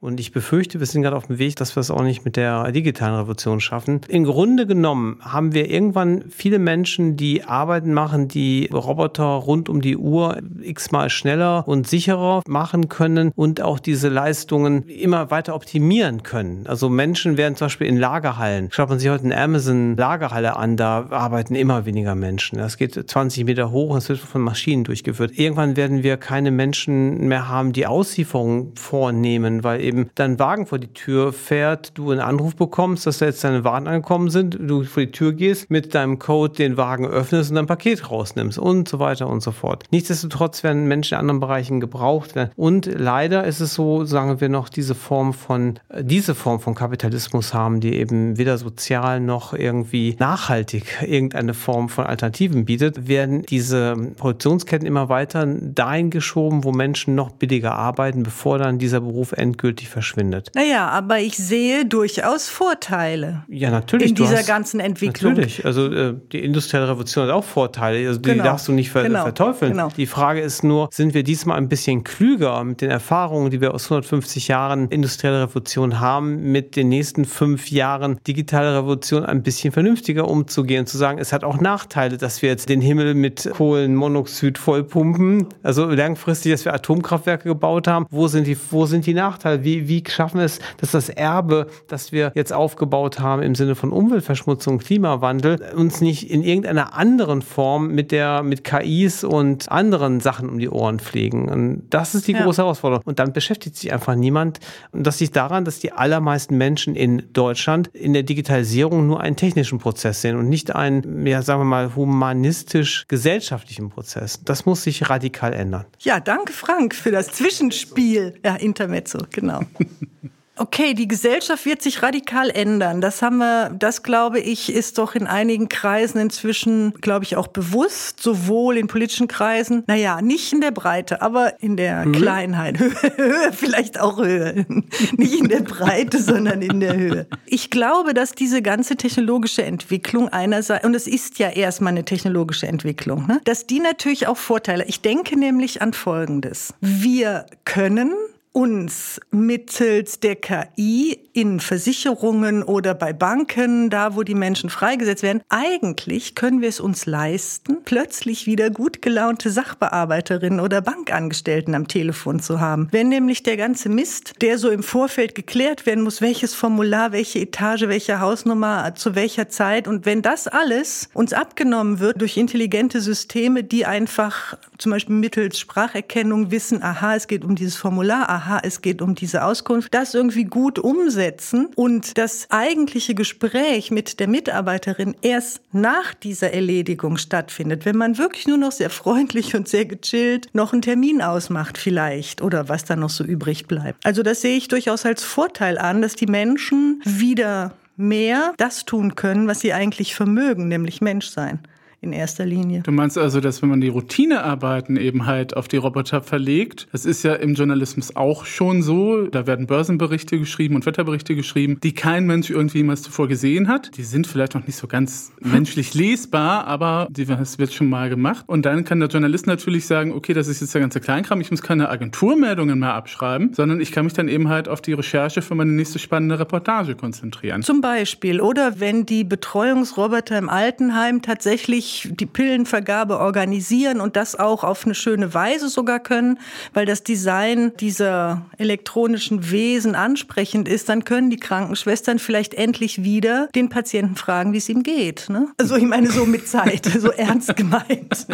Und 0.01 0.21
ich 0.21 0.31
befürchte, 0.31 0.79
wir 0.79 0.87
sind 0.87 1.03
gerade 1.03 1.17
auf 1.17 1.27
dem 1.27 1.41
Weg, 1.41 1.57
dass 1.57 1.75
wir 1.75 1.81
es 1.81 1.91
auch 1.91 2.03
nicht 2.03 2.25
mit 2.25 2.37
der 2.37 2.71
digitalen 2.71 3.17
Revolution 3.17 3.59
schaffen. 3.59 4.01
Im 4.07 4.23
Grunde 4.23 4.65
genommen 4.65 5.19
haben 5.23 5.55
wir 5.55 5.69
irgendwann 5.69 6.27
viele 6.31 6.61
Menschen, 6.61 7.17
die 7.17 7.43
Arbeiten 7.43 7.93
machen, 7.93 8.29
die 8.29 8.71
Roboter 8.73 9.25
rund 9.25 9.69
um 9.69 9.81
die 9.81 9.97
Uhr 9.97 10.39
x-mal 10.63 11.11
schneller 11.11 11.67
und 11.67 11.89
sicherer 11.89 12.43
machen 12.47 12.89
können 12.89 13.33
und 13.35 13.61
auch 13.61 13.81
diese 13.81 14.09
Leistungen 14.09 14.85
immer 14.85 15.33
weiter 15.33 15.57
optimieren 15.57 16.23
können. 16.23 16.69
Also 16.69 16.89
Menschen 16.89 17.37
werden 17.37 17.57
zum 17.57 17.65
Beispiel 17.65 17.89
in 17.89 17.97
Lagerhallen, 17.97 18.69
schaut 18.71 18.91
man 18.91 19.01
sich 19.01 19.11
heute 19.11 19.25
eine 19.25 19.37
Amazon-Lagerhalle 19.37 20.55
an, 20.55 20.77
da 20.77 21.09
arbeiten 21.11 21.57
immer 21.57 21.87
weniger 21.87 22.15
Menschen. 22.15 22.59
Das 22.59 22.77
geht 22.77 22.95
20 22.95 23.47
Meter 23.47 23.73
hoch 23.73 23.91
und 23.91 23.99
es 23.99 24.09
wird 24.09 24.21
von 24.21 24.43
Maschinen 24.43 24.85
durchgeführt. 24.85 25.33
Irgendwann 25.35 25.77
werden 25.77 26.05
wir 26.05 26.19
keine 26.19 26.53
Menschen 26.53 27.27
mehr 27.27 27.49
haben, 27.49 27.73
die 27.73 27.89
Auslieferungen 27.89 28.77
vornehmen, 28.77 29.65
weil 29.65 29.88
eben 29.89 30.11
dein 30.15 30.39
Wagen 30.39 30.67
vor 30.67 30.79
die 30.79 30.93
Tür 30.93 31.33
fährt, 31.33 31.97
du 31.97 32.11
einen 32.11 32.21
Anruf 32.21 32.55
bekommst, 32.55 33.07
dass 33.07 33.19
da 33.19 33.27
jetzt 33.27 33.43
deine 33.43 33.65
Waren 33.65 33.89
angekommen 33.89 34.31
sind, 34.31 34.57
du 34.61 34.85
vor 34.85 35.05
die 35.05 35.11
Tür 35.11 35.33
gehst, 35.33 35.71
mit 35.71 35.95
deinem 35.95 36.19
Code 36.19 36.55
den 36.55 36.77
Wagen 36.77 37.07
öffnest 37.07 37.51
und 37.51 37.57
dein 37.57 37.67
Paket 37.67 38.11
rausnimmst 38.11 38.59
und 38.59 38.89
so 38.89 38.99
weiter 38.99 39.29
und 39.29 39.43
so 39.43 39.51
fort. 39.51 39.85
Nichtsdestotrotz 39.91 40.63
werden 40.63 40.87
Menschen 40.87 41.15
in 41.15 41.21
anderen 41.21 41.41
Bereichen 41.41 41.81
gebraucht 41.81 42.35
werden. 42.35 42.51
Und 42.57 42.87
leider 42.87 43.45
ist 43.45 43.61
es 43.61 43.75
so, 43.75 44.05
sagen 44.05 44.41
wir 44.41 44.49
noch, 44.49 44.69
diese 44.69 44.95
Form 44.95 45.33
von, 45.33 45.79
äh, 45.89 46.05
diese 46.05 46.35
Form 46.35 46.61
von 46.61 46.75
Kapitalismus 46.75 47.55
haben, 47.55 47.81
die 47.81 47.95
eben 47.95 48.39
weder 48.39 48.59
sozial 48.59 49.21
noch 49.21 49.55
irgendwie 49.55 50.17
nachhaltig 50.19 51.03
irgendeine 51.07 51.55
Form 51.55 51.89
von 51.89 52.07
Alternativen 52.07 52.65
bietet, 52.65 53.09
werden 53.09 53.43
diese 53.43 53.97
Produktionsketten 54.17 54.87
immer 54.87 55.09
weiter 55.09 55.47
dahin 55.47 56.11
geschoben, 56.11 56.65
wo 56.65 56.73
Menschen 56.73 57.15
noch 57.15 57.31
billiger 57.31 57.75
arbeiten, 57.75 58.23
bevor 58.23 58.59
dann 58.59 58.79
dieser 58.79 59.01
Beruf 59.01 59.33
endgültig 59.33 59.78
endgültig 59.79 59.89
verschwindet. 59.89 60.51
Naja, 60.55 60.89
aber 60.89 61.19
ich 61.19 61.37
sehe 61.37 61.85
durchaus 61.85 62.49
Vorteile. 62.49 63.45
Ja, 63.49 63.71
natürlich. 63.71 64.11
In 64.11 64.15
dieser 64.15 64.39
hast, 64.39 64.47
ganzen 64.47 64.81
Entwicklung. 64.81 65.35
Natürlich. 65.35 65.65
Also 65.65 65.93
äh, 65.93 66.15
die 66.33 66.45
industrielle 66.45 66.89
Revolution 66.89 67.27
hat 67.27 67.33
auch 67.33 67.45
Vorteile. 67.45 68.07
Also 68.07 68.21
die 68.21 68.31
genau. 68.31 68.45
darfst 68.45 68.69
du 68.69 68.73
nicht 68.73 68.91
ver 68.91 69.05
genau. 69.05 69.23
verteufeln. 69.23 69.73
Genau. 69.73 69.89
Die 69.97 70.07
Frage 70.07 70.41
ist 70.41 70.65
nur, 70.65 70.89
sind 70.93 71.15
wir 71.15 71.23
diesmal 71.23 71.57
ein 71.59 71.69
bisschen 71.69 72.05
klüger 72.05 72.63
mit 72.65 72.81
den 72.81 72.91
Erfahrungen, 72.91 73.51
die 73.51 73.61
wir 73.61 73.75
aus 73.75 73.85
150 73.85 74.49
Jahren 74.49 74.89
industrielle 74.89 75.43
Revolution 75.43 76.01
haben, 76.01 76.53
mit 76.53 76.77
den 76.77 76.89
nächsten 76.89 77.25
fünf 77.25 77.71
Jahren 77.71 78.19
digitale 78.27 78.79
Revolution 78.79 79.25
ein 79.25 79.43
bisschen 79.43 79.73
vernünftiger 79.73 80.29
umzugehen, 80.29 80.87
zu 80.87 80.99
sagen, 80.99 81.19
es 81.19 81.33
hat 81.33 81.45
auch 81.45 81.61
Nachteile, 81.61 82.17
dass 82.17 82.43
wir 82.43 82.49
jetzt 82.49 82.69
den 82.69 82.81
Himmel 82.81 83.15
mit 83.15 83.49
Kohlenmonoxid 83.55 84.59
vollpumpen. 84.59 85.47
Also 85.63 85.87
langfristig, 85.87 86.53
dass 86.53 86.65
wir 86.65 86.75
Atomkraftwerke 86.75 87.49
gebaut 87.49 87.87
haben. 87.87 88.07
Wo 88.11 88.29
sind 88.29 88.47
die, 88.47 88.57
wo 88.71 88.87
sind 88.87 89.07
die 89.07 89.15
Nachteile? 89.15 89.65
Wie, 89.69 89.87
wie 89.87 90.03
schaffen 90.09 90.39
wir 90.39 90.47
es, 90.47 90.61
dass 90.79 90.93
das 90.93 91.11
Erbe, 91.11 91.67
das 91.89 92.11
wir 92.11 92.33
jetzt 92.35 92.55
aufgebaut 92.55 93.21
haben 93.21 93.43
im 93.43 93.55
Sinne 93.55 93.75
von 93.75 93.93
Umweltverschmutzung, 93.93 94.79
Klimawandel, 94.79 95.61
uns 95.77 96.01
nicht 96.01 96.31
in 96.31 96.43
irgendeiner 96.43 96.95
anderen 96.95 97.43
Form 97.43 97.89
mit 97.89 98.11
der, 98.11 98.43
mit 98.43 98.65
KIs 98.65 99.25
und 99.25 99.71
anderen 99.71 100.21
Sachen 100.21 100.49
um 100.49 100.59
die 100.59 100.71
Ohren 100.71 101.01
pflegen? 101.01 101.51
Und 101.51 101.83
das 101.91 102.15
ist 102.15 102.29
die 102.29 102.33
ja. 102.33 102.43
große 102.43 102.63
Herausforderung. 102.63 103.03
Und 103.05 103.19
dann 103.19 103.35
beschäftigt 103.35 103.77
sich 103.77 103.93
einfach 103.93 104.15
niemand. 104.15 104.59
Und 104.91 105.07
das 105.07 105.21
liegt 105.21 105.37
daran, 105.37 105.67
dass 105.67 105.81
die 105.81 105.93
allermeisten 105.93 106.57
Menschen 106.57 106.97
in 106.97 107.25
Deutschland 107.35 107.89
in 107.89 108.15
der 108.15 108.23
Digitalisierung 108.23 109.07
nur 109.07 109.21
einen 109.21 109.37
technischen 109.37 109.79
Prozess 109.79 110.23
sehen 110.23 110.39
und 110.39 110.49
nicht 110.49 110.75
einen, 110.75 111.27
ja, 111.27 111.43
sagen 111.43 111.61
wir 111.61 111.67
mal, 111.67 111.95
humanistisch-gesellschaftlichen 111.95 113.91
Prozess. 113.91 114.41
Das 114.47 114.65
muss 114.65 114.85
sich 114.85 115.11
radikal 115.11 115.53
ändern. 115.53 115.85
Ja, 115.99 116.21
danke 116.21 116.55
Frank 116.55 116.95
für 116.95 117.11
das 117.11 117.29
Zwischenspiel. 117.33 118.33
Ja, 118.43 118.57
Intermezzo, 118.57 119.19
genau. 119.31 119.58
Okay, 120.59 120.95
die 120.95 121.07
Gesellschaft 121.07 121.65
wird 121.67 121.83
sich 121.83 122.03
radikal 122.03 122.51
ändern. 122.51 123.01
Das 123.01 123.23
haben 123.23 123.39
wir, 123.39 123.71
das 123.71 124.03
glaube 124.03 124.41
ich, 124.41 124.73
ist 124.73 124.99
doch 124.99 125.15
in 125.15 125.27
einigen 125.27 125.69
Kreisen 125.69 126.19
inzwischen, 126.19 126.93
glaube 127.01 127.25
ich, 127.25 127.37
auch 127.37 127.47
bewusst, 127.47 128.21
sowohl 128.21 128.77
in 128.77 128.89
politischen 128.89 129.29
Kreisen, 129.29 129.85
naja, 129.87 130.21
nicht 130.21 130.53
in 130.53 130.61
der 130.61 130.73
Breite, 130.73 131.23
aber 131.23 131.63
in 131.63 131.77
der 131.77 132.05
Höhe? 132.05 132.13
Kleinheit. 132.13 132.79
Höhe, 133.17 133.53
vielleicht 133.53 134.01
auch 134.01 134.19
Höhe. 134.19 134.67
nicht 135.17 135.39
in 135.41 135.49
der 135.49 135.61
Breite, 135.61 136.21
sondern 136.21 136.61
in 136.61 136.81
der 136.81 136.97
Höhe. 136.97 137.27
Ich 137.47 137.71
glaube, 137.71 138.13
dass 138.13 138.33
diese 138.33 138.61
ganze 138.61 138.97
technologische 138.97 139.63
Entwicklung 139.63 140.29
einerseits, 140.29 140.85
und 140.85 140.95
es 140.95 141.07
ist 141.07 141.39
ja 141.39 141.51
erstmal 141.51 141.93
eine 141.93 142.05
technologische 142.05 142.67
Entwicklung, 142.67 143.27
ne, 143.27 143.41
dass 143.45 143.67
die 143.67 143.79
natürlich 143.79 144.27
auch 144.27 144.37
Vorteile. 144.37 144.85
Ich 144.87 145.03
denke 145.03 145.39
nämlich 145.39 145.83
an 145.83 145.93
Folgendes. 145.93 146.75
Wir 146.81 147.47
können 147.65 148.13
uns 148.59 149.21
mittels 149.31 150.19
der 150.19 150.35
KI 150.35 151.17
in 151.33 151.61
Versicherungen 151.61 152.65
oder 152.65 152.93
bei 152.93 153.13
Banken, 153.13 153.89
da 153.89 154.17
wo 154.17 154.25
die 154.25 154.35
Menschen 154.35 154.69
freigesetzt 154.69 155.23
werden, 155.23 155.43
eigentlich 155.49 156.35
können 156.35 156.61
wir 156.61 156.69
es 156.69 156.81
uns 156.81 157.07
leisten, 157.07 157.85
plötzlich 157.85 158.47
wieder 158.47 158.71
gut 158.71 159.01
gelaunte 159.01 159.51
Sachbearbeiterinnen 159.51 160.59
oder 160.59 160.81
Bankangestellten 160.81 161.77
am 161.77 161.87
Telefon 161.87 162.41
zu 162.41 162.59
haben. 162.59 162.89
Wenn 162.91 163.11
nämlich 163.11 163.45
der 163.45 163.57
ganze 163.57 163.89
Mist, 163.89 164.33
der 164.41 164.59
so 164.59 164.71
im 164.71 164.83
Vorfeld 164.83 165.37
geklärt 165.37 165.87
werden 165.87 166.03
muss, 166.03 166.21
welches 166.21 166.55
Formular, 166.55 167.13
welche 167.13 167.39
Etage, 167.39 167.83
welche 167.83 168.19
Hausnummer, 168.19 168.93
zu 168.97 169.15
welcher 169.15 169.49
Zeit 169.49 169.87
und 169.87 170.05
wenn 170.05 170.21
das 170.21 170.49
alles 170.49 171.09
uns 171.15 171.33
abgenommen 171.33 172.01
wird 172.01 172.21
durch 172.21 172.37
intelligente 172.37 173.01
Systeme, 173.01 173.63
die 173.63 173.87
einfach 173.87 174.59
zum 174.79 174.91
Beispiel 174.91 175.15
mittels 175.15 175.61
Spracherkennung 175.61 176.51
wissen, 176.51 176.83
aha, 176.83 177.15
es 177.15 177.29
geht 177.29 177.45
um 177.45 177.55
dieses 177.55 177.77
Formular, 177.77 178.29
aha, 178.29 178.48
es 178.63 178.83
geht 178.83 179.03
um 179.03 179.15
diese 179.15 179.45
Auskunft, 179.45 179.93
das 179.95 180.15
irgendwie 180.15 180.45
gut 180.45 180.79
umsetzen 180.79 181.69
und 181.77 182.17
das 182.17 182.47
eigentliche 182.51 183.15
Gespräch 183.15 183.91
mit 183.91 184.21
der 184.21 184.29
Mitarbeiterin 184.29 185.15
erst 185.23 185.61
nach 185.73 186.15
dieser 186.15 186.53
Erledigung 186.53 187.19
stattfindet, 187.19 187.85
wenn 187.85 187.97
man 187.97 188.19
wirklich 188.19 188.47
nur 188.47 188.59
noch 188.59 188.73
sehr 188.73 188.91
freundlich 188.91 189.55
und 189.55 189.69
sehr 189.69 189.85
gechillt 189.85 190.49
noch 190.53 190.73
einen 190.73 190.83
Termin 190.83 191.23
ausmacht 191.23 191.79
vielleicht 191.79 192.43
oder 192.43 192.69
was 192.69 192.85
dann 192.85 193.01
noch 193.01 193.11
so 193.11 193.25
übrig 193.25 193.67
bleibt. 193.67 194.05
Also 194.05 194.23
das 194.23 194.41
sehe 194.41 194.57
ich 194.57 194.69
durchaus 194.69 195.05
als 195.05 195.23
Vorteil 195.23 195.79
an, 195.79 196.03
dass 196.03 196.17
die 196.17 196.27
Menschen 196.27 197.03
wieder 197.05 197.75
mehr 197.97 198.55
das 198.57 198.85
tun 198.85 199.15
können, 199.17 199.49
was 199.49 199.61
sie 199.61 199.73
eigentlich 199.73 200.15
vermögen, 200.15 200.69
nämlich 200.69 201.01
Mensch 201.01 201.29
sein 201.29 201.61
in 202.01 202.13
erster 202.13 202.47
Linie. 202.47 202.83
Du 202.85 202.93
meinst 202.93 203.19
also, 203.19 203.41
dass 203.41 203.61
wenn 203.61 203.71
man 203.71 203.81
die 203.81 203.89
Routinearbeiten 203.89 204.97
eben 204.97 205.27
halt 205.27 205.57
auf 205.57 205.67
die 205.67 205.79
Roboter 205.79 206.23
verlegt, 206.23 206.87
das 206.93 207.05
ist 207.05 207.25
ja 207.25 207.35
im 207.35 207.55
Journalismus 207.55 208.15
auch 208.15 208.45
schon 208.47 208.83
so, 208.83 209.27
da 209.27 209.49
werden 209.49 209.67
Börsenberichte 209.67 210.39
geschrieben 210.39 210.77
und 210.77 210.87
Wetterberichte 210.87 211.35
geschrieben, 211.35 211.79
die 211.83 211.93
kein 211.93 212.27
Mensch 212.27 212.51
irgendwie 212.51 212.79
jemals 212.79 213.03
zuvor 213.03 213.27
gesehen 213.27 213.67
hat. 213.67 213.97
Die 213.97 214.05
sind 214.05 214.29
vielleicht 214.29 214.55
noch 214.55 214.65
nicht 214.65 214.77
so 214.77 214.87
ganz 214.87 215.33
menschlich 215.41 215.95
lesbar, 215.95 216.67
aber 216.67 217.09
das 217.11 217.59
wird 217.59 217.73
schon 217.73 217.89
mal 217.89 218.09
gemacht. 218.09 218.45
Und 218.47 218.65
dann 218.65 218.85
kann 218.85 219.01
der 219.01 219.09
Journalist 219.09 219.49
natürlich 219.49 219.87
sagen, 219.87 220.13
okay, 220.13 220.35
das 220.35 220.47
ist 220.47 220.61
jetzt 220.61 220.75
der 220.75 220.81
ganze 220.81 221.01
Kleinkram, 221.01 221.41
ich 221.41 221.51
muss 221.51 221.63
keine 221.63 221.89
Agenturmeldungen 221.89 222.79
mehr 222.79 222.95
abschreiben, 222.95 223.55
sondern 223.55 223.81
ich 223.81 223.91
kann 223.91 224.05
mich 224.05 224.15
dann 224.15 224.29
eben 224.29 224.49
halt 224.49 224.69
auf 224.69 224.81
die 224.81 224.93
Recherche 224.93 225.43
für 225.43 225.57
meine 225.57 225.73
nächste 225.73 225.99
spannende 225.99 226.39
Reportage 226.39 226.95
konzentrieren. 226.95 227.63
Zum 227.63 227.81
Beispiel. 227.81 228.41
Oder 228.41 228.79
wenn 228.79 229.05
die 229.05 229.25
Betreuungsroboter 229.25 230.39
im 230.39 230.49
Altenheim 230.49 231.23
tatsächlich 231.23 231.88
die 232.11 232.27
Pillenvergabe 232.27 233.19
organisieren 233.19 234.01
und 234.01 234.17
das 234.17 234.35
auch 234.37 234.65
auf 234.65 234.85
eine 234.85 234.95
schöne 234.95 235.35
Weise 235.35 235.69
sogar 235.69 236.01
können, 236.01 236.39
weil 236.75 236.87
das 236.87 237.03
Design 237.03 237.73
dieser 237.81 238.47
elektronischen 238.59 239.51
Wesen 239.51 239.95
ansprechend 239.95 240.69
ist, 240.69 240.89
dann 240.89 241.05
können 241.05 241.31
die 241.31 241.37
Krankenschwestern 241.37 242.19
vielleicht 242.19 242.55
endlich 242.55 243.03
wieder 243.03 243.49
den 243.55 243.69
Patienten 243.69 244.17
fragen, 244.17 244.53
wie 244.53 244.59
es 244.59 244.69
ihm 244.69 244.83
geht. 244.83 245.29
Ne? 245.29 245.49
Also 245.59 245.77
ich 245.77 245.85
meine 245.85 246.11
so 246.11 246.27
mit 246.27 246.49
Zeit, 246.49 246.87
so 246.99 247.11
ernst 247.11 247.57
gemeint. 247.57 248.27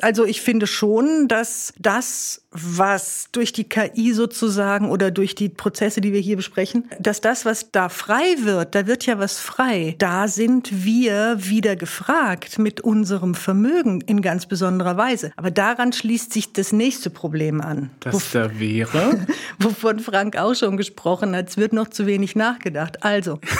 Also 0.00 0.24
ich 0.24 0.40
finde 0.40 0.66
schon, 0.66 1.28
dass 1.28 1.74
das, 1.78 2.42
was 2.50 3.26
durch 3.32 3.52
die 3.52 3.64
KI 3.64 4.12
sozusagen 4.12 4.90
oder 4.90 5.10
durch 5.10 5.34
die 5.34 5.48
Prozesse, 5.48 6.00
die 6.00 6.12
wir 6.12 6.20
hier 6.20 6.36
besprechen, 6.36 6.88
dass 6.98 7.20
das, 7.20 7.44
was 7.44 7.70
da 7.70 7.88
frei 7.88 8.36
wird, 8.38 8.74
da 8.74 8.86
wird 8.86 9.06
ja 9.06 9.18
was 9.18 9.38
frei. 9.38 9.94
Da 9.98 10.28
sind 10.28 10.84
wir 10.84 11.36
wieder 11.38 11.76
gefragt 11.76 12.58
mit 12.58 12.80
unserem 12.80 13.34
Vermögen 13.34 14.00
in 14.00 14.22
ganz 14.22 14.46
besonderer 14.46 14.96
Weise. 14.96 15.32
Aber 15.36 15.50
daran 15.50 15.92
schließt 15.92 16.32
sich 16.32 16.52
das 16.52 16.72
nächste 16.72 17.10
Problem 17.10 17.60
an. 17.60 17.90
Das 18.00 18.30
da 18.32 18.58
wäre? 18.58 19.26
Wovon 19.58 20.00
Frank 20.00 20.36
auch 20.36 20.54
schon 20.54 20.76
gesprochen 20.76 21.36
hat. 21.36 21.50
Es 21.50 21.56
wird 21.56 21.72
noch 21.72 21.88
zu 21.88 22.06
wenig 22.06 22.34
nachgedacht. 22.34 23.04
Also. 23.04 23.38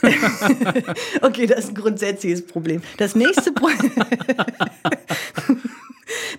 okay, 1.22 1.46
das 1.46 1.60
ist 1.60 1.68
ein 1.70 1.74
grundsätzliches 1.74 2.46
Problem. 2.46 2.82
Das 2.96 3.14
nächste 3.14 3.52
Problem. 3.52 3.92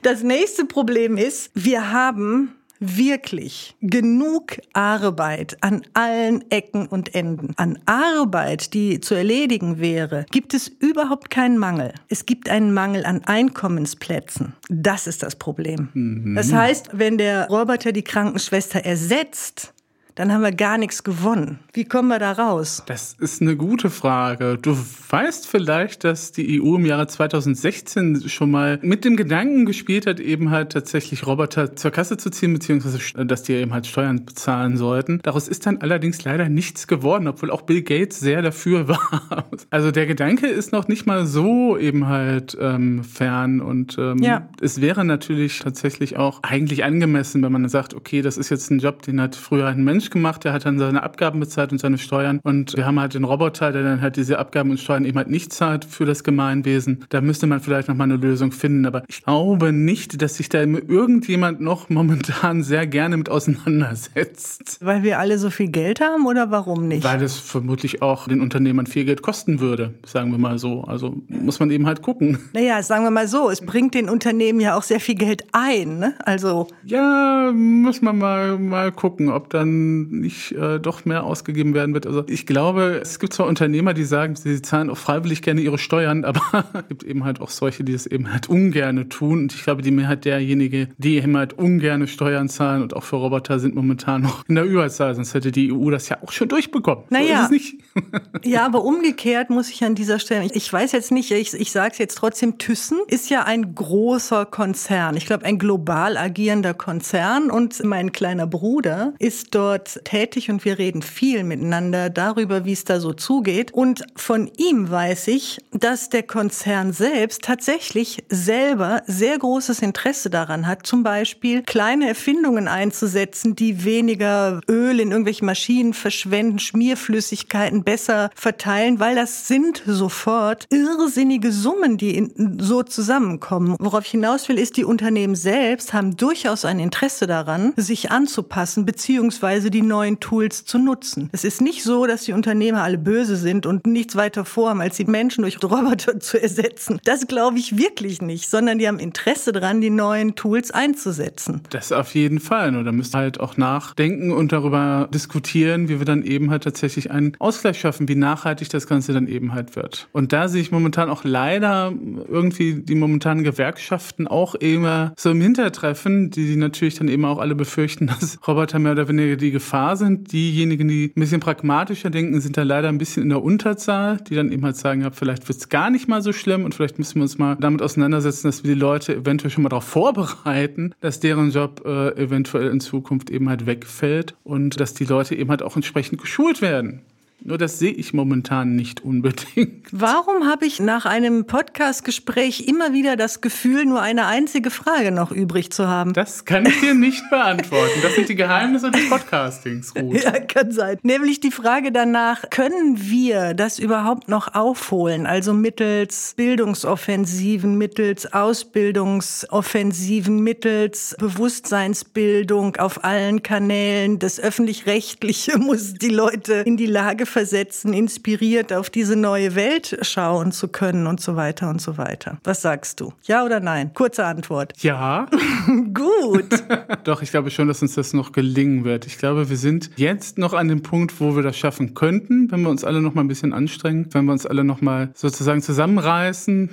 Das 0.01 0.23
nächste 0.23 0.65
Problem 0.65 1.17
ist, 1.17 1.51
wir 1.53 1.91
haben 1.91 2.55
wirklich 2.81 3.75
genug 3.81 4.57
Arbeit 4.73 5.55
an 5.61 5.83
allen 5.93 6.49
Ecken 6.49 6.87
und 6.87 7.13
Enden. 7.13 7.53
An 7.55 7.77
Arbeit, 7.85 8.73
die 8.73 8.99
zu 8.99 9.13
erledigen 9.13 9.79
wäre, 9.79 10.25
gibt 10.31 10.55
es 10.55 10.67
überhaupt 10.67 11.29
keinen 11.29 11.59
Mangel. 11.59 11.93
Es 12.09 12.25
gibt 12.25 12.49
einen 12.49 12.73
Mangel 12.73 13.05
an 13.05 13.23
Einkommensplätzen. 13.23 14.53
Das 14.69 15.05
ist 15.05 15.21
das 15.21 15.35
Problem. 15.35 15.89
Mhm. 15.93 16.35
Das 16.35 16.51
heißt, 16.51 16.89
wenn 16.93 17.19
der 17.19 17.47
Roboter 17.49 17.91
die 17.91 18.03
Krankenschwester 18.03 18.79
ersetzt, 18.79 19.73
dann 20.15 20.31
haben 20.31 20.41
wir 20.41 20.51
gar 20.51 20.77
nichts 20.77 21.03
gewonnen. 21.03 21.59
Wie 21.73 21.85
kommen 21.85 22.09
wir 22.09 22.19
da 22.19 22.33
raus? 22.33 22.83
Das 22.85 23.15
ist 23.19 23.41
eine 23.41 23.55
gute 23.55 23.89
Frage. 23.89 24.57
Du 24.61 24.77
weißt 25.09 25.47
vielleicht, 25.47 26.03
dass 26.03 26.31
die 26.31 26.61
EU 26.61 26.75
im 26.75 26.85
Jahre 26.85 27.07
2016 27.07 28.27
schon 28.27 28.51
mal 28.51 28.79
mit 28.81 29.05
dem 29.05 29.15
Gedanken 29.15 29.65
gespielt 29.65 30.05
hat, 30.05 30.19
eben 30.19 30.51
halt 30.51 30.71
tatsächlich 30.73 31.25
Roboter 31.25 31.75
zur 31.75 31.91
Kasse 31.91 32.17
zu 32.17 32.29
ziehen, 32.29 32.53
beziehungsweise 32.53 33.25
dass 33.25 33.43
die 33.43 33.53
eben 33.53 33.73
halt 33.73 33.87
Steuern 33.87 34.25
bezahlen 34.25 34.77
sollten. 34.77 35.19
Daraus 35.23 35.47
ist 35.47 35.65
dann 35.65 35.77
allerdings 35.77 36.23
leider 36.23 36.49
nichts 36.49 36.87
geworden, 36.87 37.27
obwohl 37.27 37.51
auch 37.51 37.61
Bill 37.61 37.81
Gates 37.81 38.19
sehr 38.19 38.41
dafür 38.41 38.87
war. 38.87 39.49
Also 39.69 39.91
der 39.91 40.05
Gedanke 40.05 40.47
ist 40.47 40.71
noch 40.71 40.87
nicht 40.87 41.05
mal 41.05 41.25
so 41.25 41.77
eben 41.77 42.07
halt 42.07 42.57
ähm, 42.59 43.03
fern 43.03 43.61
und 43.61 43.97
ähm, 43.97 44.17
ja. 44.19 44.49
es 44.61 44.81
wäre 44.81 45.05
natürlich 45.05 45.59
tatsächlich 45.59 46.17
auch 46.17 46.43
eigentlich 46.43 46.83
angemessen, 46.83 47.41
wenn 47.43 47.51
man 47.51 47.69
sagt, 47.69 47.93
okay, 47.93 48.21
das 48.21 48.37
ist 48.37 48.49
jetzt 48.49 48.71
ein 48.71 48.79
Job, 48.79 49.01
den 49.03 49.21
hat 49.21 49.35
früher 49.35 49.67
ein 49.67 49.83
Mensch 49.83 50.00
gemacht, 50.09 50.43
der 50.43 50.53
hat 50.53 50.65
dann 50.65 50.79
seine 50.79 51.03
Abgaben 51.03 51.39
bezahlt 51.39 51.71
und 51.71 51.79
seine 51.79 51.97
Steuern. 51.97 52.39
Und 52.43 52.75
wir 52.75 52.85
haben 52.85 52.99
halt 52.99 53.13
den 53.13 53.23
Roboter, 53.23 53.71
der 53.71 53.83
dann 53.83 54.01
halt 54.01 54.15
diese 54.15 54.39
Abgaben 54.39 54.71
und 54.71 54.79
Steuern 54.79 55.05
eben 55.05 55.17
halt 55.17 55.29
nicht 55.29 55.53
zahlt 55.53 55.85
für 55.85 56.05
das 56.05 56.23
Gemeinwesen. 56.23 57.05
Da 57.09 57.21
müsste 57.21 57.47
man 57.47 57.59
vielleicht 57.59 57.87
nochmal 57.87 58.05
eine 58.05 58.17
Lösung 58.17 58.51
finden. 58.51 58.85
Aber 58.85 59.03
ich 59.07 59.23
glaube 59.23 59.71
nicht, 59.71 60.21
dass 60.21 60.35
sich 60.35 60.49
da 60.49 60.61
irgendjemand 60.61 61.61
noch 61.61 61.89
momentan 61.89 62.63
sehr 62.63 62.87
gerne 62.87 63.17
mit 63.17 63.29
auseinandersetzt. 63.29 64.79
Weil 64.81 65.03
wir 65.03 65.19
alle 65.19 65.37
so 65.37 65.49
viel 65.49 65.69
Geld 65.69 66.01
haben 66.01 66.25
oder 66.25 66.51
warum 66.51 66.87
nicht? 66.87 67.03
Weil 67.03 67.21
es 67.21 67.37
vermutlich 67.37 68.01
auch 68.01 68.27
den 68.27 68.41
Unternehmern 68.41 68.87
viel 68.87 69.05
Geld 69.05 69.21
kosten 69.21 69.59
würde, 69.59 69.93
sagen 70.05 70.31
wir 70.31 70.37
mal 70.37 70.57
so. 70.57 70.83
Also 70.83 71.21
muss 71.27 71.59
man 71.59 71.71
eben 71.71 71.85
halt 71.85 72.01
gucken. 72.01 72.39
Naja, 72.53 72.81
sagen 72.83 73.03
wir 73.03 73.11
mal 73.11 73.27
so, 73.27 73.49
es 73.49 73.61
bringt 73.61 73.93
den 73.93 74.09
Unternehmen 74.09 74.59
ja 74.59 74.77
auch 74.77 74.83
sehr 74.83 74.99
viel 74.99 75.15
Geld 75.15 75.45
ein. 75.51 75.99
Ne? 75.99 76.13
Also 76.25 76.67
ja, 76.83 77.51
muss 77.53 78.01
man 78.01 78.17
mal, 78.17 78.57
mal 78.57 78.91
gucken, 78.91 79.29
ob 79.29 79.49
dann 79.49 79.90
dann 79.91 80.07
nicht 80.09 80.51
äh, 80.53 80.79
doch 80.79 81.05
mehr 81.05 81.23
ausgegeben 81.23 81.73
werden 81.73 81.93
wird. 81.93 82.07
Also 82.07 82.23
ich 82.27 82.45
glaube, 82.45 82.99
es 83.01 83.19
gibt 83.19 83.33
zwar 83.33 83.47
Unternehmer, 83.47 83.93
die 83.93 84.03
sagen, 84.03 84.35
sie 84.35 84.61
zahlen 84.61 84.89
auch 84.89 84.97
freiwillig 84.97 85.41
gerne 85.41 85.61
ihre 85.61 85.77
Steuern, 85.77 86.25
aber 86.31 86.41
es 86.73 86.87
gibt 86.87 87.03
eben 87.03 87.23
halt 87.23 87.41
auch 87.41 87.49
solche, 87.49 87.83
die 87.83 87.93
es 87.93 88.05
eben 88.05 88.31
halt 88.31 88.49
ungerne 88.49 89.09
tun. 89.09 89.39
Und 89.39 89.53
ich 89.53 89.63
glaube, 89.63 89.81
die 89.81 89.91
Mehrheit 89.91 90.25
derjenigen, 90.25 90.93
die 90.97 91.17
eben 91.17 91.35
halt 91.37 91.53
ungerne 91.53 92.07
Steuern 92.07 92.49
zahlen 92.49 92.81
und 92.81 92.95
auch 92.95 93.03
für 93.03 93.17
Roboter 93.17 93.59
sind 93.59 93.75
momentan 93.75 94.21
noch 94.21 94.47
in 94.47 94.55
der 94.55 94.65
Überzahl, 94.65 95.15
sonst 95.15 95.33
hätte 95.33 95.51
die 95.51 95.71
EU 95.71 95.89
das 95.91 96.09
ja 96.09 96.17
auch 96.23 96.31
schon 96.31 96.47
durchbekommen. 96.47 97.05
Naja. 97.09 97.45
So 97.45 97.53
nicht. 97.53 97.75
ja, 98.43 98.65
aber 98.65 98.83
umgekehrt 98.83 99.49
muss 99.49 99.69
ich 99.69 99.83
an 99.83 99.95
dieser 99.95 100.19
Stelle, 100.19 100.49
ich 100.53 100.71
weiß 100.71 100.91
jetzt 100.91 101.11
nicht, 101.11 101.31
ich, 101.31 101.53
ich 101.53 101.71
sage 101.71 101.91
es 101.93 101.97
jetzt 101.97 102.17
trotzdem, 102.17 102.57
Thyssen 102.57 102.99
ist 103.07 103.29
ja 103.29 103.43
ein 103.43 103.75
großer 103.75 104.45
Konzern. 104.45 105.17
Ich 105.17 105.25
glaube, 105.25 105.45
ein 105.45 105.57
global 105.57 106.17
agierender 106.17 106.73
Konzern 106.73 107.49
und 107.49 107.83
mein 107.83 108.11
kleiner 108.11 108.47
Bruder 108.47 109.13
ist 109.19 109.53
dort 109.55 109.80
tätig 110.03 110.49
und 110.49 110.65
wir 110.65 110.77
reden 110.77 111.01
viel 111.01 111.43
miteinander 111.43 112.09
darüber, 112.09 112.65
wie 112.65 112.73
es 112.73 112.83
da 112.83 112.99
so 112.99 113.13
zugeht. 113.13 113.73
Und 113.73 114.03
von 114.15 114.49
ihm 114.57 114.89
weiß 114.89 115.27
ich, 115.29 115.59
dass 115.71 116.09
der 116.09 116.23
Konzern 116.23 116.93
selbst 116.93 117.43
tatsächlich 117.43 118.23
selber 118.29 119.03
sehr 119.07 119.37
großes 119.37 119.81
Interesse 119.81 120.29
daran 120.29 120.67
hat, 120.67 120.85
zum 120.85 121.03
Beispiel 121.03 121.63
kleine 121.63 122.07
Erfindungen 122.07 122.67
einzusetzen, 122.67 123.55
die 123.55 123.83
weniger 123.83 124.61
Öl 124.69 124.99
in 124.99 125.11
irgendwelchen 125.11 125.45
Maschinen 125.45 125.93
verschwenden, 125.93 126.59
Schmierflüssigkeiten 126.59 127.83
besser 127.83 128.29
verteilen, 128.35 128.99
weil 128.99 129.15
das 129.15 129.47
sind 129.47 129.81
sofort 129.85 130.67
irrsinnige 130.69 131.51
Summen, 131.51 131.97
die 131.97 132.31
so 132.59 132.83
zusammenkommen. 132.83 133.75
Worauf 133.79 134.05
ich 134.05 134.11
hinaus 134.11 134.47
will, 134.49 134.59
ist, 134.59 134.77
die 134.77 134.85
Unternehmen 134.85 135.35
selbst 135.35 135.93
haben 135.93 136.15
durchaus 136.17 136.65
ein 136.65 136.79
Interesse 136.79 137.27
daran, 137.27 137.73
sich 137.75 138.11
anzupassen, 138.11 138.85
beziehungsweise 138.85 139.70
die 139.71 139.81
neuen 139.81 140.19
Tools 140.19 140.65
zu 140.65 140.77
nutzen. 140.77 141.29
Es 141.31 141.43
ist 141.43 141.61
nicht 141.61 141.83
so, 141.83 142.05
dass 142.05 142.25
die 142.25 142.33
Unternehmer 142.33 142.83
alle 142.83 142.97
böse 142.97 143.35
sind 143.35 143.65
und 143.65 143.87
nichts 143.87 144.15
weiter 144.15 144.45
vorhaben, 144.45 144.81
als 144.81 144.97
die 144.97 145.05
Menschen 145.05 145.41
durch 145.41 145.61
Roboter 145.63 146.19
zu 146.19 146.41
ersetzen. 146.41 146.99
Das 147.03 147.27
glaube 147.27 147.57
ich 147.57 147.77
wirklich 147.77 148.21
nicht, 148.21 148.49
sondern 148.49 148.77
die 148.77 148.87
haben 148.87 148.99
Interesse 148.99 149.51
daran, 149.51 149.81
die 149.81 149.89
neuen 149.89 150.35
Tools 150.35 150.71
einzusetzen. 150.71 151.61
Das 151.69 151.91
auf 151.91 152.13
jeden 152.13 152.39
Fall. 152.39 152.71
Nur 152.71 152.83
da 152.83 152.91
müsst 152.91 153.15
ihr 153.15 153.19
halt 153.19 153.39
auch 153.39 153.57
nachdenken 153.57 154.31
und 154.31 154.51
darüber 154.51 155.09
diskutieren, 155.13 155.89
wie 155.89 155.99
wir 155.99 156.05
dann 156.05 156.23
eben 156.23 156.51
halt 156.51 156.63
tatsächlich 156.63 157.11
einen 157.11 157.35
Ausgleich 157.39 157.79
schaffen, 157.79 158.07
wie 158.07 158.15
nachhaltig 158.15 158.69
das 158.69 158.87
Ganze 158.87 159.13
dann 159.13 159.27
eben 159.27 159.53
halt 159.53 159.75
wird. 159.75 160.07
Und 160.11 160.33
da 160.33 160.47
sehe 160.47 160.61
ich 160.61 160.71
momentan 160.71 161.09
auch 161.09 161.23
leider 161.23 161.93
irgendwie 162.27 162.75
die 162.75 162.95
momentanen 162.95 163.43
Gewerkschaften 163.43 164.27
auch 164.27 164.55
immer 164.55 165.13
so 165.17 165.31
im 165.31 165.41
Hintertreffen, 165.41 166.29
die 166.31 166.55
natürlich 166.55 166.95
dann 166.95 167.07
eben 167.07 167.25
auch 167.25 167.39
alle 167.39 167.55
befürchten, 167.55 168.07
dass 168.19 168.37
Roboter 168.47 168.79
mehr 168.79 168.93
oder 168.93 169.07
weniger 169.07 169.35
die 169.35 169.51
Gefahr 169.61 169.95
sind. 169.95 170.31
Diejenigen, 170.31 170.87
die 170.87 171.13
ein 171.15 171.19
bisschen 171.19 171.39
pragmatischer 171.39 172.09
denken, 172.09 172.41
sind 172.41 172.57
da 172.57 172.63
leider 172.63 172.89
ein 172.89 172.97
bisschen 172.97 173.23
in 173.23 173.29
der 173.29 173.43
Unterzahl, 173.43 174.17
die 174.17 174.35
dann 174.35 174.51
eben 174.51 174.65
halt 174.65 174.75
sagen, 174.75 175.01
ja, 175.01 175.11
vielleicht 175.11 175.47
wird 175.47 175.59
es 175.59 175.69
gar 175.69 175.91
nicht 175.91 176.07
mal 176.07 176.21
so 176.23 176.33
schlimm 176.33 176.65
und 176.65 176.73
vielleicht 176.73 176.97
müssen 176.97 177.15
wir 177.15 177.23
uns 177.23 177.37
mal 177.37 177.57
damit 177.59 177.81
auseinandersetzen, 177.81 178.47
dass 178.47 178.63
wir 178.63 178.73
die 178.73 178.79
Leute 178.79 179.15
eventuell 179.15 179.51
schon 179.51 179.63
mal 179.63 179.69
darauf 179.69 179.85
vorbereiten, 179.85 180.93
dass 180.99 181.19
deren 181.19 181.51
Job 181.51 181.83
äh, 181.85 182.09
eventuell 182.21 182.69
in 182.69 182.79
Zukunft 182.79 183.29
eben 183.29 183.49
halt 183.49 183.67
wegfällt 183.67 184.35
und 184.43 184.79
dass 184.79 184.95
die 184.95 185.05
Leute 185.05 185.35
eben 185.35 185.51
halt 185.51 185.61
auch 185.61 185.75
entsprechend 185.75 186.19
geschult 186.19 186.61
werden. 186.61 187.01
Nur 187.43 187.57
das 187.57 187.79
sehe 187.79 187.91
ich 187.91 188.13
momentan 188.13 188.75
nicht 188.75 189.03
unbedingt. 189.03 189.87
Warum 189.91 190.47
habe 190.47 190.67
ich 190.67 190.79
nach 190.79 191.07
einem 191.07 191.45
Podcastgespräch 191.45 192.67
immer 192.67 192.93
wieder 192.93 193.15
das 193.15 193.41
Gefühl, 193.41 193.85
nur 193.85 193.99
eine 193.99 194.27
einzige 194.27 194.69
Frage 194.69 195.11
noch 195.11 195.31
übrig 195.31 195.71
zu 195.71 195.87
haben? 195.87 196.13
Das 196.13 196.45
kann 196.45 196.67
ich 196.67 196.79
dir 196.81 196.93
nicht 196.93 197.27
beantworten. 197.31 197.99
Das 198.03 198.13
sind 198.13 198.29
die 198.29 198.35
Geheimnisse 198.35 198.91
des 198.91 199.09
Podcastings, 199.09 199.91
Ruth. 199.95 200.23
Ja, 200.23 200.39
kann 200.39 200.71
sein. 200.71 200.99
Nämlich 201.01 201.39
die 201.39 201.49
Frage 201.49 201.91
danach, 201.91 202.51
können 202.51 203.09
wir 203.09 203.55
das 203.55 203.79
überhaupt 203.79 204.29
noch 204.29 204.53
aufholen? 204.53 205.25
Also 205.25 205.53
mittels 205.53 206.35
Bildungsoffensiven, 206.37 207.75
mittels 207.75 208.31
Ausbildungsoffensiven, 208.31 210.41
mittels 210.41 211.15
Bewusstseinsbildung 211.17 212.75
auf 212.75 213.03
allen 213.03 213.41
Kanälen. 213.41 214.19
Das 214.19 214.39
Öffentlich-Rechtliche 214.39 215.57
muss 215.57 215.95
die 215.95 216.09
Leute 216.09 216.61
in 216.67 216.77
die 216.77 216.85
Lage 216.85 217.30
versetzen, 217.31 217.93
inspiriert 217.93 218.71
auf 218.73 218.89
diese 218.89 219.15
neue 219.15 219.55
Welt 219.55 219.97
schauen 220.01 220.51
zu 220.51 220.67
können 220.67 221.07
und 221.07 221.21
so 221.21 221.35
weiter 221.35 221.69
und 221.69 221.81
so 221.81 221.97
weiter. 221.97 222.37
Was 222.43 222.61
sagst 222.61 222.99
du? 222.99 223.13
Ja 223.23 223.43
oder 223.43 223.59
nein? 223.59 223.93
Kurze 223.93 224.25
Antwort. 224.25 224.73
Ja. 224.81 225.27
Gut. 225.93 226.63
Doch, 227.03 227.21
ich 227.21 227.31
glaube 227.31 227.49
schon, 227.49 227.67
dass 227.67 227.81
uns 227.81 227.95
das 227.95 228.13
noch 228.13 228.31
gelingen 228.31 228.83
wird. 228.83 229.07
Ich 229.07 229.17
glaube, 229.17 229.49
wir 229.49 229.57
sind 229.57 229.91
jetzt 229.95 230.37
noch 230.37 230.53
an 230.53 230.67
dem 230.67 230.83
Punkt, 230.83 231.19
wo 231.19 231.35
wir 231.35 231.43
das 231.43 231.57
schaffen 231.57 231.93
könnten, 231.93 232.51
wenn 232.51 232.61
wir 232.61 232.69
uns 232.69 232.83
alle 232.83 233.01
noch 233.01 233.13
mal 233.13 233.21
ein 233.21 233.27
bisschen 233.27 233.53
anstrengen, 233.53 234.07
wenn 234.11 234.25
wir 234.25 234.33
uns 234.33 234.45
alle 234.45 234.63
noch 234.63 234.81
mal 234.81 235.09
sozusagen 235.13 235.61
zusammenreißen, 235.61 236.69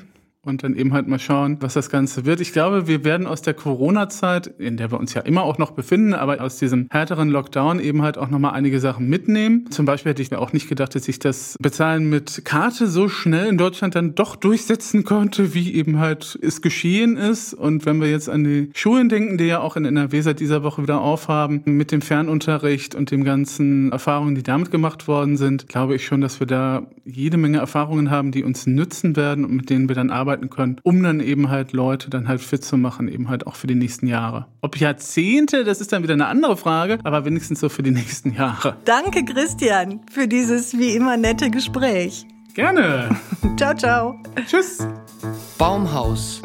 und 0.49 0.65
dann 0.65 0.75
eben 0.75 0.93
halt 0.93 1.07
mal 1.07 1.19
schauen, 1.19 1.59
was 1.61 1.75
das 1.75 1.91
Ganze 1.91 2.25
wird. 2.25 2.41
Ich 2.41 2.53
glaube, 2.53 2.89
wir 2.89 3.05
werden 3.05 3.27
aus 3.27 3.43
der 3.43 3.55
Corona-Zeit, 3.55 4.47
in 4.59 4.77
der 4.77 4.91
wir 4.91 4.99
uns 4.99 5.15
ja 5.15 5.21
immer 5.21 5.43
auch 5.43 5.59
noch 5.59 5.73
befinden, 5.73 6.15
aber 6.15 6.41
aus 6.41 6.59
diesem 6.59 6.89
härteren 6.91 7.29
Lockdown 7.29 7.79
eben 7.81 8.03
halt 8.03 8.19
auch 8.19 8.31
nochmal 8.31 8.55
einige 8.55 8.81
Sachen 8.81 9.09
mitnehmen. 9.09 9.71
Zum 9.71 9.87
Beispiel 9.87 10.11
hätte 10.11 10.23
ich 10.23 10.31
mir 10.31 10.39
auch 10.39 10.53
nicht 10.53 10.69
gedacht, 10.69 10.95
dass 10.95 11.07
ich 11.07 11.19
das 11.19 11.57
Bezahlen 11.61 12.09
mit 12.09 12.45
Karte 12.45 12.87
so 12.87 13.09
schnell 13.09 13.47
in 13.47 13.59
Deutschland 13.59 13.95
dann 13.95 14.15
doch 14.15 14.37
durchsetzen 14.37 15.05
konnte, 15.05 15.55
wie 15.55 15.75
eben 15.75 15.99
halt 15.99 16.39
es 16.41 16.63
geschehen 16.63 17.17
ist. 17.17 17.55
Und 17.55 17.87
wenn 17.87 18.01
wir 18.01 18.11
jetzt 18.11 18.29
an 18.29 18.45
die 18.45 18.71
Schulen 18.75 19.09
denken, 19.09 19.39
die 19.39 19.45
ja 19.45 19.61
auch 19.61 19.77
in 19.77 19.85
NRW 19.85 20.21
seit 20.23 20.41
dieser 20.41 20.63
Woche 20.63 20.83
wieder 20.83 21.01
aufhaben, 21.01 21.63
mit 21.65 21.93
dem 21.93 22.01
Fernunterricht 22.01 22.95
und 22.95 23.11
den 23.11 23.25
ganzen 23.25 23.93
Erfahrungen, 23.93 24.35
die 24.35 24.43
damit 24.43 24.71
gemacht 24.71 25.09
worden 25.09 25.37
sind, 25.37 25.69
glaube 25.69 25.95
ich 25.97 26.07
schon, 26.07 26.21
dass 26.21 26.41
wir 26.41 26.47
da 26.47 26.87
jede 27.05 27.37
Menge 27.37 27.59
Erfahrungen 27.59 28.11
haben, 28.11 28.33
die 28.33 28.45
uns 28.45 28.67
nützen 28.67 29.17
werden 29.17 29.45
und 29.45 29.53
mit 29.53 29.71
denen 29.71 29.89
wir 29.89 29.95
dann 29.95 30.11
arbeiten 30.11 30.38
arbeiten 30.39 30.51
können, 30.51 30.81
um 30.83 31.03
dann 31.03 31.21
eben 31.21 31.51
halt 31.51 31.73
Leute 31.73 32.11
dann 32.11 32.29
halt 32.29 32.41
fit 32.41 32.65
zu 32.65 32.77
machen, 32.77 33.09
eben 33.09 33.29
halt 33.29 33.47
auch 33.47 33.57
für 33.57 33.67
die 33.67 33.75
nächsten 33.75 34.07
Jahre. 34.07 34.47
Ob 34.61 34.79
Jahrzehnte, 34.79 35.65
das 35.65 35.81
ist 35.81 35.93
dann 35.93 36.03
wieder 36.03 36.15
eine 36.15 36.27
andere 36.27 36.57
Frage, 36.57 36.99
aber 37.05 37.25
wenigstens 37.25 37.61
so 37.61 37.69
für 37.69 37.83
die 37.83 37.91
nächsten 37.91 38.33
Jahre. 38.33 38.77
Danke, 38.85 39.25
Christian, 39.25 40.01
für 40.11 40.29
dieses 40.29 40.79
wie 40.79 40.95
immer 40.95 41.17
nette 41.17 41.51
Gespräch. 41.51 42.27
Gerne. 42.55 43.11
ciao, 43.57 43.75
ciao. 43.75 44.17
Tschüss. 44.47 44.87
Baumhaus. 45.59 46.41